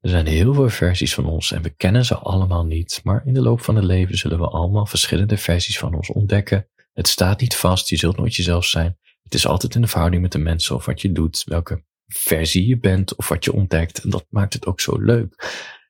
Er 0.00 0.10
zijn 0.10 0.26
heel 0.26 0.54
veel 0.54 0.68
versies 0.68 1.14
van 1.14 1.26
ons 1.26 1.52
en 1.52 1.62
we 1.62 1.70
kennen 1.70 2.04
ze 2.04 2.16
allemaal 2.16 2.64
niet. 2.64 3.00
Maar 3.04 3.22
in 3.24 3.34
de 3.34 3.42
loop 3.42 3.60
van 3.60 3.76
het 3.76 3.84
leven 3.84 4.18
zullen 4.18 4.38
we 4.38 4.48
allemaal 4.48 4.86
verschillende 4.86 5.36
versies 5.36 5.78
van 5.78 5.94
ons 5.94 6.10
ontdekken. 6.10 6.68
Het 6.92 7.08
staat 7.08 7.40
niet 7.40 7.56
vast, 7.56 7.88
je 7.88 7.96
zult 7.96 8.16
nooit 8.16 8.34
jezelf 8.34 8.64
zijn. 8.64 8.98
Het 9.22 9.34
is 9.34 9.46
altijd 9.46 9.74
in 9.74 9.80
de 9.80 9.88
verhouding 9.88 10.22
met 10.22 10.32
de 10.32 10.38
mensen 10.38 10.74
of 10.74 10.84
wat 10.84 11.00
je 11.00 11.12
doet, 11.12 11.42
welke 11.44 11.82
versie 12.08 12.66
je 12.66 12.78
bent 12.78 13.16
of 13.16 13.28
wat 13.28 13.44
je 13.44 13.52
ontdekt. 13.52 13.98
En 13.98 14.10
dat 14.10 14.26
maakt 14.28 14.52
het 14.52 14.66
ook 14.66 14.80
zo 14.80 14.98
leuk. 14.98 15.34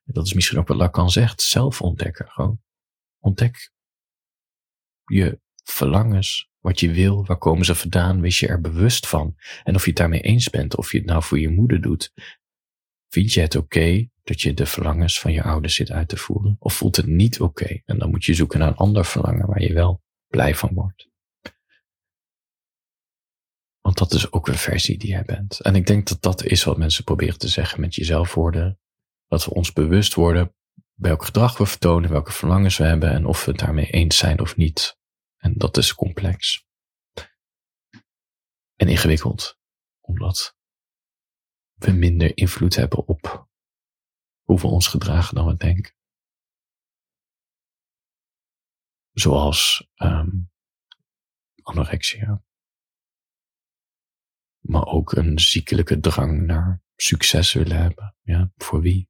En 0.04 0.12
dat 0.12 0.26
is 0.26 0.32
misschien 0.32 0.58
ook 0.58 0.68
wat 0.68 0.76
Lacan 0.76 1.10
zegt, 1.10 1.42
zelf 1.42 1.82
ontdekken. 1.82 2.28
Gewoon 2.28 2.60
ontdek 3.18 3.70
je 5.04 5.40
verlangens, 5.64 6.50
wat 6.58 6.80
je 6.80 6.92
wil, 6.92 7.26
waar 7.26 7.38
komen 7.38 7.64
ze 7.64 7.74
vandaan, 7.74 8.20
wees 8.20 8.38
je 8.38 8.46
er 8.46 8.60
bewust 8.60 9.06
van. 9.06 9.36
En 9.64 9.74
of 9.74 9.82
je 9.82 9.88
het 9.88 9.98
daarmee 9.98 10.20
eens 10.20 10.50
bent, 10.50 10.76
of 10.76 10.92
je 10.92 10.98
het 10.98 11.06
nou 11.06 11.22
voor 11.22 11.38
je 11.38 11.48
moeder 11.48 11.80
doet. 11.80 12.12
Vind 13.08 13.32
je 13.32 13.40
het 13.40 13.56
oké 13.56 14.08
dat 14.22 14.40
je 14.40 14.54
de 14.54 14.66
verlangens 14.66 15.20
van 15.20 15.32
je 15.32 15.42
ouders 15.42 15.74
zit 15.74 15.90
uit 15.90 16.08
te 16.08 16.16
voeren? 16.16 16.56
Of 16.58 16.74
voelt 16.74 16.96
het 16.96 17.06
niet 17.06 17.40
oké? 17.40 17.80
En 17.84 17.98
dan 17.98 18.10
moet 18.10 18.24
je 18.24 18.34
zoeken 18.34 18.58
naar 18.58 18.68
een 18.68 18.76
ander 18.76 19.04
verlangen 19.04 19.46
waar 19.46 19.62
je 19.62 19.72
wel 19.72 20.02
blij 20.26 20.54
van 20.54 20.74
wordt. 20.74 21.08
Want 23.88 24.00
dat 24.00 24.12
is 24.12 24.32
ook 24.32 24.48
een 24.48 24.54
versie 24.54 24.98
die 24.98 25.08
jij 25.08 25.24
bent. 25.24 25.60
En 25.60 25.74
ik 25.74 25.86
denk 25.86 26.08
dat 26.08 26.22
dat 26.22 26.44
is 26.44 26.64
wat 26.64 26.76
mensen 26.76 27.04
proberen 27.04 27.38
te 27.38 27.48
zeggen 27.48 27.80
met 27.80 27.94
jezelf 27.94 28.34
worden. 28.34 28.80
Dat 29.26 29.44
we 29.44 29.54
ons 29.54 29.72
bewust 29.72 30.14
worden 30.14 30.54
welk 30.94 31.24
gedrag 31.24 31.58
we 31.58 31.66
vertonen, 31.66 32.10
welke 32.10 32.32
verlangens 32.32 32.76
we 32.76 32.84
hebben 32.84 33.10
en 33.10 33.26
of 33.26 33.44
we 33.44 33.50
het 33.50 33.60
daarmee 33.60 33.90
eens 33.90 34.16
zijn 34.16 34.40
of 34.40 34.56
niet. 34.56 34.98
En 35.36 35.54
dat 35.56 35.76
is 35.76 35.94
complex. 35.94 36.66
En 38.76 38.88
ingewikkeld, 38.88 39.58
omdat 40.00 40.56
we 41.74 41.92
minder 41.92 42.36
invloed 42.36 42.76
hebben 42.76 43.06
op 43.06 43.48
hoe 44.42 44.60
we 44.60 44.66
ons 44.66 44.86
gedragen 44.86 45.34
dan 45.34 45.46
we 45.46 45.56
denken. 45.56 45.94
Zoals 49.12 49.88
um, 49.96 50.50
anorexia 51.62 52.42
maar 54.68 54.84
ook 54.84 55.12
een 55.12 55.38
ziekelijke 55.38 56.00
drang 56.00 56.46
naar 56.46 56.82
succes 56.96 57.52
willen 57.52 57.76
hebben. 57.76 58.16
Ja, 58.22 58.50
voor 58.56 58.80
wie? 58.80 59.08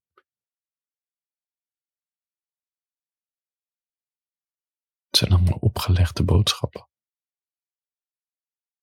Het 5.06 5.16
zijn 5.16 5.30
allemaal 5.32 5.58
opgelegde 5.58 6.24
boodschappen. 6.24 6.88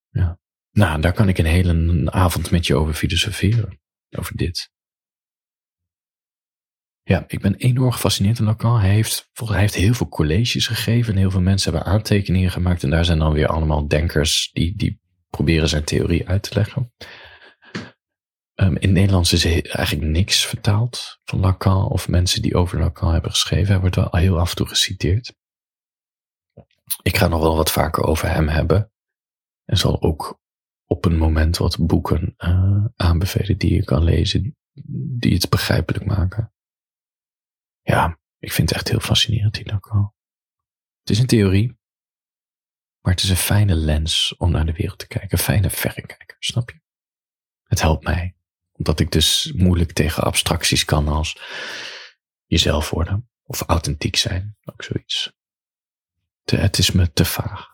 Ja. 0.10 0.40
Nou, 0.72 1.02
daar 1.02 1.14
kan 1.14 1.30
ik 1.30 1.38
een 1.38 1.46
hele 1.46 2.12
avond 2.12 2.52
met 2.52 2.66
je 2.68 2.76
over 2.76 2.94
filosoferen. 2.94 3.80
Over 4.10 4.36
dit. 4.36 4.74
Ja, 7.04 7.24
ik 7.28 7.42
ben 7.42 7.56
enorm 7.56 7.92
gefascineerd 7.92 8.40
in 8.40 8.46
Lacan. 8.46 8.80
Hij 8.80 8.90
heeft, 8.90 9.30
hij 9.34 9.60
heeft 9.60 9.76
heel 9.76 9.94
veel 9.94 10.08
colleges 10.08 10.68
gegeven 10.68 11.14
en 11.14 11.20
heel 11.20 11.32
veel 11.32 11.42
mensen 11.42 11.74
hebben 11.74 11.92
aantekeningen 11.92 12.52
gemaakt. 12.52 12.84
En 12.84 12.90
daar 12.90 13.06
zijn 13.06 13.20
dan 13.20 13.34
weer 13.34 13.48
allemaal 13.48 13.88
denkers 13.88 14.50
die, 14.54 14.76
die 14.76 15.04
proberen 15.36 15.70
zijn 15.70 15.84
theorie 15.84 16.28
uit 16.28 16.44
te 16.44 16.54
leggen. 16.54 16.94
Um, 18.56 18.78
in 18.78 18.92
Nederlands 18.92 19.34
is 19.34 19.46
eigenlijk 19.46 20.08
niks 20.08 20.46
vertaald 20.46 21.20
van 21.24 21.40
Lacan 21.40 21.88
of 21.88 22.08
mensen 22.08 22.42
die 22.42 22.56
over 22.56 22.80
Lacan 22.80 23.12
hebben 23.12 23.32
geschreven. 23.32 23.68
Hij 23.68 23.80
wordt 23.80 23.96
wel 23.96 24.08
heel 24.12 24.40
af 24.40 24.50
en 24.50 24.56
toe 24.56 24.68
geciteerd. 24.68 25.36
Ik 27.02 27.18
ga 27.18 27.28
nog 27.28 27.42
wel 27.42 27.56
wat 27.56 27.72
vaker 27.72 28.04
over 28.04 28.30
hem 28.30 28.48
hebben. 28.48 28.92
En 29.66 29.78
zal 29.78 30.02
ook 30.02 30.40
op 30.86 31.06
een 31.06 31.18
moment 31.18 31.58
wat 31.58 31.86
boeken 31.88 32.34
uh, 32.38 32.86
aanbevelen 32.96 33.58
die 33.58 33.74
je 33.74 33.84
kan 33.84 34.04
lezen, 34.04 34.56
die 35.20 35.34
het 35.34 35.50
begrijpelijk 35.50 36.06
maken. 36.06 36.54
Ja, 37.82 38.20
ik 38.40 38.52
vind 38.52 38.70
het 38.70 38.78
echt 38.78 38.90
heel 38.90 39.00
fascinerend, 39.00 39.54
die 39.54 39.66
Lacan. 39.66 40.14
Het 41.00 41.10
is 41.10 41.20
een 41.20 41.28
theorie, 41.28 41.78
maar 43.06 43.14
het 43.14 43.24
is 43.24 43.30
een 43.30 43.36
fijne 43.36 43.76
lens 43.76 44.36
om 44.38 44.52
naar 44.52 44.66
de 44.66 44.74
wereld 44.74 45.00
te 45.00 45.08
kijken. 45.08 45.32
Een 45.32 45.44
fijne 45.44 45.70
verrekijker, 45.70 46.36
snap 46.40 46.70
je? 46.70 46.80
Het 47.64 47.82
helpt 47.82 48.04
mij. 48.04 48.36
Omdat 48.72 49.00
ik 49.00 49.12
dus 49.12 49.52
moeilijk 49.56 49.92
tegen 49.92 50.24
abstracties 50.24 50.86
kan 50.86 51.08
als 51.08 51.38
jezelf 52.46 52.90
worden. 52.90 53.30
Of 53.44 53.62
authentiek 53.62 54.16
zijn. 54.16 54.58
Ook 54.64 54.84
zoiets. 54.84 55.34
het 56.44 56.78
is 56.78 56.92
me 56.92 57.12
te 57.12 57.26
vaag. 57.26 57.68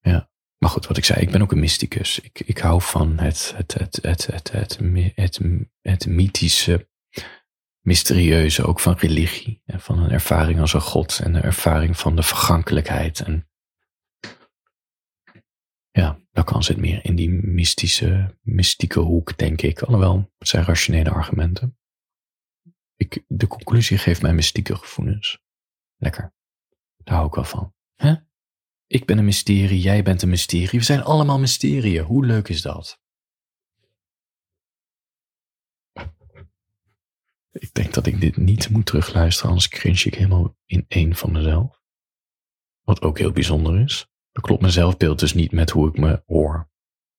Ja. 0.00 0.30
Maar 0.58 0.70
goed, 0.70 0.86
wat 0.86 0.96
ik 0.96 1.04
zei, 1.04 1.20
ik 1.20 1.30
ben 1.30 1.42
ook 1.42 1.52
een 1.52 1.60
mysticus. 1.60 2.20
Ik, 2.20 2.40
ik 2.40 2.58
hou 2.58 2.82
van 2.82 3.18
het, 3.18 3.52
het, 3.56 3.74
het, 3.74 3.98
het, 4.02 4.26
het, 4.26 4.52
het, 4.52 4.78
het, 4.78 5.16
het, 5.16 5.40
het 5.82 6.06
mythische, 6.06 6.90
mysterieuze 7.82 8.64
ook 8.64 8.80
van 8.80 8.96
religie. 8.96 9.62
En 9.64 9.80
van 9.80 9.98
een 9.98 10.10
ervaring 10.10 10.60
als 10.60 10.74
een 10.74 10.80
God 10.80 11.18
en 11.18 11.32
de 11.32 11.40
ervaring 11.40 11.96
van 11.96 12.16
de 12.16 12.22
vergankelijkheid. 12.22 13.20
En 13.20 13.48
ja, 15.90 16.20
kan 16.44 16.62
zit 16.62 16.76
meer 16.76 17.04
in 17.04 17.16
die 17.16 17.30
mystische, 17.30 18.38
mystieke 18.40 19.00
hoek, 19.00 19.38
denk 19.38 19.62
ik. 19.62 19.82
Alhoewel, 19.82 20.32
het 20.38 20.48
zijn 20.48 20.64
rationele 20.64 21.10
argumenten. 21.10 21.78
Ik, 22.96 23.24
de 23.28 23.46
conclusie 23.46 23.98
geeft 23.98 24.22
mij 24.22 24.34
mystieke 24.34 24.76
gevoelens. 24.76 25.42
Lekker. 25.96 26.34
Daar 26.96 27.14
hou 27.14 27.26
ik 27.28 27.34
wel 27.34 27.44
van. 27.44 27.74
Ik 28.86 29.06
ben 29.06 29.18
een 29.18 29.24
mysterie, 29.24 29.80
jij 29.80 30.02
bent 30.02 30.22
een 30.22 30.28
mysterie. 30.28 30.78
We 30.78 30.84
zijn 30.84 31.02
allemaal 31.02 31.38
mysterieën. 31.38 32.04
Hoe 32.04 32.26
leuk 32.26 32.48
is 32.48 32.62
dat? 32.62 33.01
Ik 37.52 37.74
denk 37.74 37.94
dat 37.94 38.06
ik 38.06 38.20
dit 38.20 38.36
niet 38.36 38.70
moet 38.70 38.86
terugluisteren, 38.86 39.48
anders 39.48 39.68
cringe 39.68 40.04
ik 40.04 40.14
helemaal 40.14 40.56
in 40.66 40.84
één 40.88 41.14
van 41.14 41.32
mezelf. 41.32 41.80
Wat 42.82 43.02
ook 43.02 43.18
heel 43.18 43.32
bijzonder 43.32 43.80
is. 43.80 44.06
Dat 44.32 44.42
klopt 44.42 44.60
mijn 44.60 44.72
zelfbeeld 44.72 45.18
dus 45.18 45.34
niet 45.34 45.52
met 45.52 45.70
hoe 45.70 45.88
ik 45.88 45.98
me 45.98 46.22
hoor. 46.26 46.70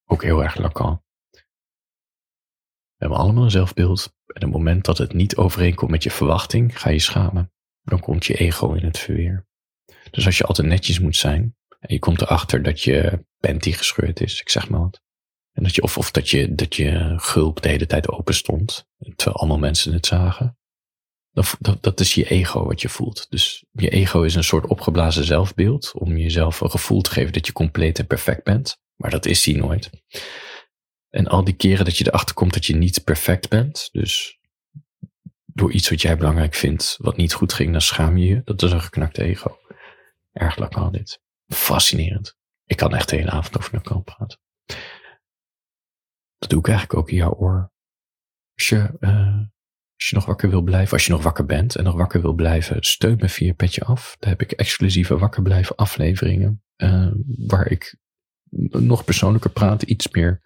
Ook 0.06 0.24
heel 0.24 0.44
erg 0.44 0.56
Lacan. 0.58 1.04
We 1.30 3.10
hebben 3.10 3.18
allemaal 3.18 3.44
een 3.44 3.52
zelfbeeld. 3.52 4.14
En 4.26 4.36
op 4.36 4.42
het 4.42 4.52
moment 4.52 4.86
dat 4.86 4.98
het 4.98 5.14
niet 5.14 5.36
overeenkomt 5.36 5.92
met 5.92 6.04
je 6.04 6.12
verwachting, 6.12 6.80
ga 6.80 6.90
je 6.90 7.00
schamen. 7.00 7.52
Dan 7.82 8.00
komt 8.00 8.26
je 8.26 8.38
ego 8.38 8.74
in 8.74 8.86
het 8.86 9.00
verweer. 9.00 9.48
Dus 10.12 10.26
als 10.26 10.38
je 10.38 10.44
altijd 10.44 10.68
netjes 10.68 11.00
moet 11.00 11.16
zijn, 11.16 11.56
en 11.80 11.94
je 11.94 12.00
komt 12.00 12.22
erachter 12.22 12.64
dat 12.64 12.82
je 12.82 13.26
panty 13.40 13.72
gescheurd 13.72 14.22
is, 14.22 14.42
ik 14.42 14.50
zeg 14.50 14.70
maar 14.70 14.80
wat. 14.80 15.02
En 15.52 15.64
dat 15.64 15.76
je, 15.76 15.82
of, 15.82 15.98
of 15.98 16.12
dat 16.12 16.30
je, 16.30 16.56
dat 16.56 16.76
je 16.76 17.14
gulp 17.18 17.62
de 17.62 17.70
hele 17.70 17.86
tijd 17.86 18.10
open 18.10 18.34
stond, 18.34 18.88
terwijl 19.24 19.42
allemaal 19.42 19.70
mensen 19.70 19.94
het 19.94 20.06
zagen. 20.06 20.58
Dat, 21.32 21.56
dat, 21.60 21.84
dat 21.84 22.00
is 22.00 22.14
je 22.14 22.30
ego 22.30 22.66
wat 22.66 22.82
je 22.82 22.90
voelt. 22.90 23.26
Dus 23.30 23.66
je 23.72 23.90
ego 23.90 24.22
is 24.22 24.36
een 24.36 24.44
soort 24.44 24.68
opgeblazen 24.68 25.24
zelfbeeld 25.24 25.92
om 25.94 26.18
jezelf 26.18 26.62
een 26.62 26.72
gevoel 26.72 27.02
te 27.02 27.12
geven 27.12 27.34
dat 27.34 27.46
je 27.46 27.54
compleet 27.54 28.00
en 28.00 28.08
perfect 28.08 28.44
bent. 28.44 28.82
Maar 28.96 29.10
dat 29.10 29.26
is 29.26 29.44
die 29.44 29.58
nooit. 29.58 29.90
En 31.10 31.28
al 31.28 31.44
die 31.44 31.54
keren 31.54 31.86
dat 31.86 31.98
je 31.98 32.08
erachter 32.08 32.36
komt 32.36 32.54
dat 32.54 32.66
je 32.66 32.76
niet 32.76 33.04
perfect 33.04 33.50
bent, 33.50 33.90
dus 33.92 34.40
door 35.46 35.72
iets 35.72 35.90
wat 35.90 36.02
jij 36.02 36.18
belangrijk 36.18 36.54
vindt, 36.54 36.98
wat 37.00 37.18
niet 37.18 37.34
goed 37.34 37.54
ging, 37.54 37.72
dan 37.72 37.82
schaam 37.82 38.18
je 38.18 38.26
je. 38.26 38.42
Dat 38.46 38.62
is 38.62 38.72
een 38.72 38.82
geknakte 38.82 39.24
ego. 39.24 39.58
Erg 40.32 40.58
Lacan 40.58 40.92
dit. 40.92 41.22
Fascinerend. 41.48 42.38
Ik 42.66 42.78
kan 42.78 42.96
echt 42.96 43.10
de 43.10 43.16
hele 43.16 43.32
avond 43.32 43.58
over 43.58 43.74
Lacan 43.74 44.04
praten. 44.04 44.40
Dat 46.38 46.50
doe 46.50 46.60
ik 46.60 46.68
eigenlijk 46.68 47.00
ook 47.00 47.10
in 47.10 47.16
jouw 47.16 47.34
oor. 47.34 47.73
Als 48.56 48.70
je, 48.70 48.98
uh, 49.00 49.38
als 49.96 50.10
je 50.10 50.16
nog 50.16 50.26
wakker 50.26 50.50
wil 50.50 50.62
blijven, 50.62 50.94
als 50.94 51.06
je 51.06 51.12
nog 51.12 51.24
wakker 51.24 51.46
bent 51.46 51.76
en 51.76 51.84
nog 51.84 51.96
wakker 51.96 52.22
wil 52.22 52.34
blijven, 52.34 52.84
steun 52.84 53.18
me 53.20 53.30
via 53.30 53.54
Petje 53.54 53.84
Af. 53.84 54.16
Daar 54.20 54.30
heb 54.30 54.42
ik 54.42 54.52
exclusieve 54.52 55.18
wakker 55.18 55.42
blijven 55.42 55.76
afleveringen. 55.76 56.64
Uh, 56.78 57.12
waar 57.48 57.72
ik 57.72 57.98
nog 58.70 59.04
persoonlijker 59.04 59.52
praat, 59.52 59.82
iets 59.82 60.10
meer 60.10 60.42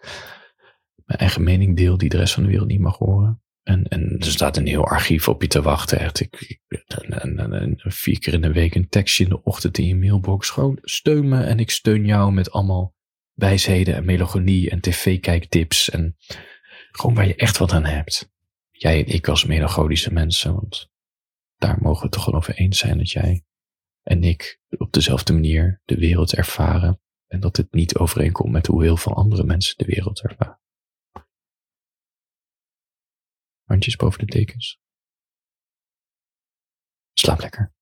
mijn 1.08 1.20
eigen 1.20 1.42
mening 1.42 1.76
deel 1.76 1.98
die 1.98 2.08
de 2.08 2.16
rest 2.16 2.34
van 2.34 2.42
de 2.42 2.48
wereld 2.48 2.68
niet 2.68 2.80
mag 2.80 2.96
horen. 2.96 3.42
En, 3.62 3.84
en 3.88 4.16
er 4.18 4.26
staat 4.26 4.56
een 4.56 4.66
heel 4.66 4.84
archief 4.84 5.28
op 5.28 5.42
je 5.42 5.48
te 5.48 5.62
wachten. 5.62 5.98
Echt. 5.98 6.20
Ik, 6.20 6.60
ik, 6.68 6.82
en, 6.86 7.38
en, 7.38 7.52
en, 7.52 7.76
vier 7.76 8.18
keer 8.18 8.32
in 8.32 8.40
de 8.40 8.52
week 8.52 8.74
een 8.74 8.88
tekstje 8.88 9.24
in 9.24 9.30
de 9.30 9.42
ochtend 9.42 9.78
in 9.78 9.86
je 9.86 9.96
mailbox. 9.96 10.50
Gewoon 10.50 10.78
steun 10.82 11.28
me 11.28 11.42
en 11.42 11.58
ik 11.58 11.70
steun 11.70 12.04
jou 12.04 12.32
met 12.32 12.50
allemaal 12.50 12.94
wijsheden 13.32 13.94
en 13.94 14.04
melancholie 14.04 14.70
en 14.70 14.80
tv-kijktips. 14.80 15.90
En 15.90 16.16
gewoon 16.90 17.14
waar 17.14 17.26
je 17.26 17.36
echt 17.36 17.58
wat 17.58 17.72
aan 17.72 17.84
hebt. 17.84 18.30
Jij 18.70 19.04
en 19.04 19.12
ik 19.14 19.28
als 19.28 19.44
melancholische 19.44 20.12
mensen. 20.12 20.54
Want 20.54 20.90
daar 21.56 21.78
mogen 21.80 22.04
we 22.04 22.08
toch 22.08 22.24
wel 22.24 22.34
over 22.34 22.54
eens 22.54 22.78
zijn 22.78 22.98
dat 22.98 23.10
jij 23.10 23.42
en 24.08 24.22
ik 24.22 24.60
op 24.78 24.92
dezelfde 24.92 25.32
manier 25.32 25.80
de 25.84 25.96
wereld 25.96 26.34
ervaren. 26.34 27.00
En 27.26 27.40
dat 27.40 27.56
het 27.56 27.72
niet 27.72 27.96
overeenkomt 27.96 28.52
met 28.52 28.66
hoe 28.66 28.82
heel 28.82 28.96
veel 28.96 29.14
andere 29.14 29.44
mensen 29.44 29.76
de 29.76 29.84
wereld 29.84 30.22
ervaren. 30.22 30.60
Handjes 33.64 33.96
boven 33.96 34.26
de 34.26 34.32
dekens. 34.32 34.78
Slaap 37.12 37.40
lekker. 37.40 37.72